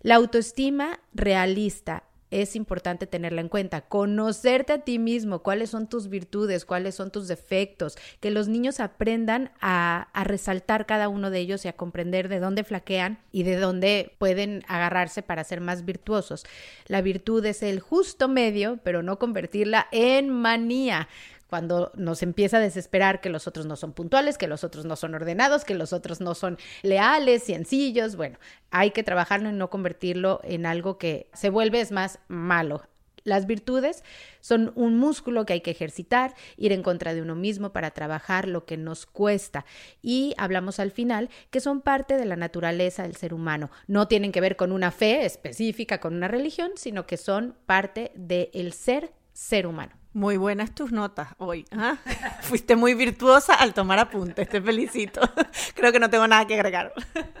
La 0.00 0.14
autoestima 0.14 1.00
realista, 1.12 2.04
es 2.30 2.56
importante 2.56 3.06
tenerla 3.06 3.40
en 3.40 3.48
cuenta. 3.48 3.82
Conocerte 3.82 4.72
a 4.72 4.78
ti 4.78 4.98
mismo, 4.98 5.40
cuáles 5.40 5.70
son 5.70 5.88
tus 5.88 6.08
virtudes, 6.08 6.64
cuáles 6.64 6.94
son 6.94 7.10
tus 7.10 7.28
defectos, 7.28 7.96
que 8.20 8.30
los 8.30 8.48
niños 8.48 8.80
aprendan 8.80 9.52
a, 9.60 10.08
resaltar 10.24 10.86
cada 10.86 11.08
uno 11.08 11.30
de 11.30 11.40
ellos 11.40 11.64
y 11.64 11.68
a 11.68 11.72
comprender 11.72 12.28
de 12.28 12.40
dónde 12.40 12.62
flaquean 12.62 13.18
y 13.32 13.42
de 13.42 13.56
dónde 13.56 14.14
pueden 14.18 14.64
agarrarse 14.68 15.22
para 15.22 15.44
ser 15.44 15.60
más 15.60 15.84
virtuosos. 15.84 16.44
La 16.86 17.02
virtud 17.02 17.44
es 17.46 17.62
el 17.62 17.80
justo 17.80 18.28
medio, 18.28 18.78
pero 18.84 19.02
no 19.02 19.18
convertirla 19.18 19.88
en 19.90 20.28
manía 20.30 21.08
cuando 21.50 21.92
nos 21.94 22.22
empieza 22.22 22.56
a 22.56 22.60
desesperar 22.60 23.20
que 23.20 23.28
los 23.28 23.46
otros 23.46 23.66
no 23.66 23.76
son 23.76 23.92
puntuales, 23.92 24.38
que 24.38 24.46
los 24.46 24.64
otros 24.64 24.86
no 24.86 24.96
son 24.96 25.14
ordenados, 25.14 25.64
que 25.64 25.74
los 25.74 25.92
otros 25.92 26.20
no 26.20 26.34
son 26.34 26.56
leales, 26.82 27.42
sencillos, 27.42 28.16
bueno, 28.16 28.38
hay 28.70 28.92
que 28.92 29.02
trabajarlo 29.02 29.50
y 29.50 29.52
no 29.52 29.68
convertirlo 29.68 30.40
en 30.44 30.64
algo 30.64 30.96
que 30.96 31.28
se 31.34 31.50
vuelve 31.50 31.80
es 31.80 31.92
más 31.92 32.20
malo. 32.28 32.82
Las 33.24 33.46
virtudes 33.46 34.02
son 34.40 34.72
un 34.76 34.96
músculo 34.96 35.44
que 35.44 35.52
hay 35.52 35.60
que 35.60 35.70
ejercitar, 35.70 36.34
ir 36.56 36.72
en 36.72 36.82
contra 36.82 37.14
de 37.14 37.22
uno 37.22 37.34
mismo 37.34 37.72
para 37.72 37.90
trabajar 37.90 38.48
lo 38.48 38.64
que 38.64 38.76
nos 38.76 39.06
cuesta. 39.06 39.66
Y 40.00 40.34
hablamos 40.38 40.80
al 40.80 40.90
final 40.90 41.28
que 41.50 41.60
son 41.60 41.82
parte 41.82 42.16
de 42.16 42.24
la 42.24 42.36
naturaleza 42.36 43.02
del 43.02 43.16
ser 43.16 43.34
humano. 43.34 43.70
No 43.86 44.08
tienen 44.08 44.32
que 44.32 44.40
ver 44.40 44.56
con 44.56 44.72
una 44.72 44.90
fe 44.90 45.26
específica, 45.26 46.00
con 46.00 46.14
una 46.14 46.28
religión, 46.28 46.72
sino 46.76 47.06
que 47.06 47.16
son 47.16 47.56
parte 47.66 48.12
del 48.14 48.72
ser 48.72 49.12
ser 49.32 49.66
humano. 49.66 49.99
Muy 50.12 50.36
buenas 50.36 50.74
tus 50.74 50.90
notas 50.90 51.28
hoy. 51.38 51.66
¿ah? 51.70 51.96
Fuiste 52.42 52.74
muy 52.74 52.94
virtuosa 52.94 53.54
al 53.54 53.74
tomar 53.74 54.00
apuntes, 54.00 54.48
te 54.48 54.60
felicito. 54.60 55.20
Creo 55.76 55.92
que 55.92 56.00
no 56.00 56.10
tengo 56.10 56.26
nada 56.26 56.48
que 56.48 56.54
agregar. 56.54 56.92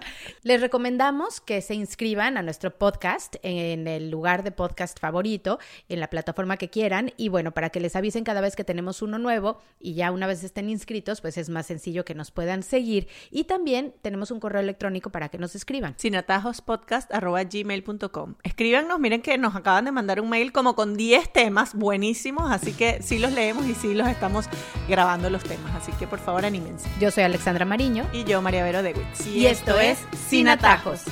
Les 0.44 0.60
recomendamos 0.60 1.40
que 1.40 1.62
se 1.62 1.74
inscriban 1.74 2.36
a 2.36 2.42
nuestro 2.42 2.78
podcast 2.78 3.34
en 3.42 3.88
el 3.88 4.08
lugar 4.08 4.44
de 4.44 4.52
podcast 4.52 5.00
favorito, 5.00 5.58
en 5.88 5.98
la 5.98 6.10
plataforma 6.10 6.58
que 6.58 6.70
quieran. 6.70 7.12
Y 7.16 7.28
bueno, 7.28 7.50
para 7.50 7.70
que 7.70 7.80
les 7.80 7.96
avisen 7.96 8.22
cada 8.22 8.40
vez 8.40 8.54
que 8.54 8.62
tenemos 8.62 9.02
uno 9.02 9.18
nuevo 9.18 9.58
y 9.80 9.94
ya 9.94 10.12
una 10.12 10.28
vez 10.28 10.44
estén 10.44 10.70
inscritos, 10.70 11.20
pues 11.20 11.38
es 11.38 11.48
más 11.48 11.66
sencillo 11.66 12.04
que 12.04 12.14
nos 12.14 12.30
puedan 12.30 12.62
seguir. 12.62 13.08
Y 13.32 13.42
también 13.44 13.94
tenemos 14.00 14.30
un 14.30 14.38
correo 14.38 14.62
electrónico 14.62 15.10
para 15.10 15.28
que 15.28 15.38
nos 15.38 15.56
escriban. 15.56 15.96
sinatajospodcast.gmail.com 15.98 18.34
Escríbanos, 18.44 19.00
miren 19.00 19.22
que 19.22 19.36
nos 19.38 19.56
acaban 19.56 19.86
de 19.86 19.92
mandar 19.92 20.20
un 20.20 20.30
mail 20.30 20.52
como 20.52 20.76
con 20.76 20.96
10 20.96 21.32
temas 21.32 21.74
buenísimos 21.74 22.59
así 22.60 22.72
que 22.72 23.00
sí 23.02 23.18
los 23.18 23.32
leemos 23.32 23.66
y 23.66 23.74
sí 23.74 23.94
los 23.94 24.08
estamos 24.08 24.46
grabando 24.88 25.30
los 25.30 25.42
temas, 25.42 25.74
así 25.74 25.92
que 25.92 26.06
por 26.06 26.18
favor 26.18 26.44
anímense. 26.44 26.88
Yo 27.00 27.10
soy 27.10 27.24
Alexandra 27.24 27.64
Mariño. 27.64 28.06
Y 28.12 28.24
yo 28.24 28.42
María 28.42 28.64
Vero 28.64 28.82
Dewitz. 28.82 29.26
Y, 29.26 29.40
y 29.40 29.46
esto 29.46 29.78
es 29.78 29.98
Sin 30.28 30.48
Atajos. 30.48 31.02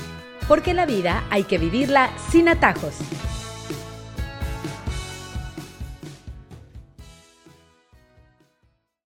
Porque 0.49 0.73
la 0.73 0.87
vida 0.87 1.25
hay 1.29 1.45
que 1.45 1.59
vivirla 1.59 2.11
sin 2.31 2.49
atajos. 2.49 2.95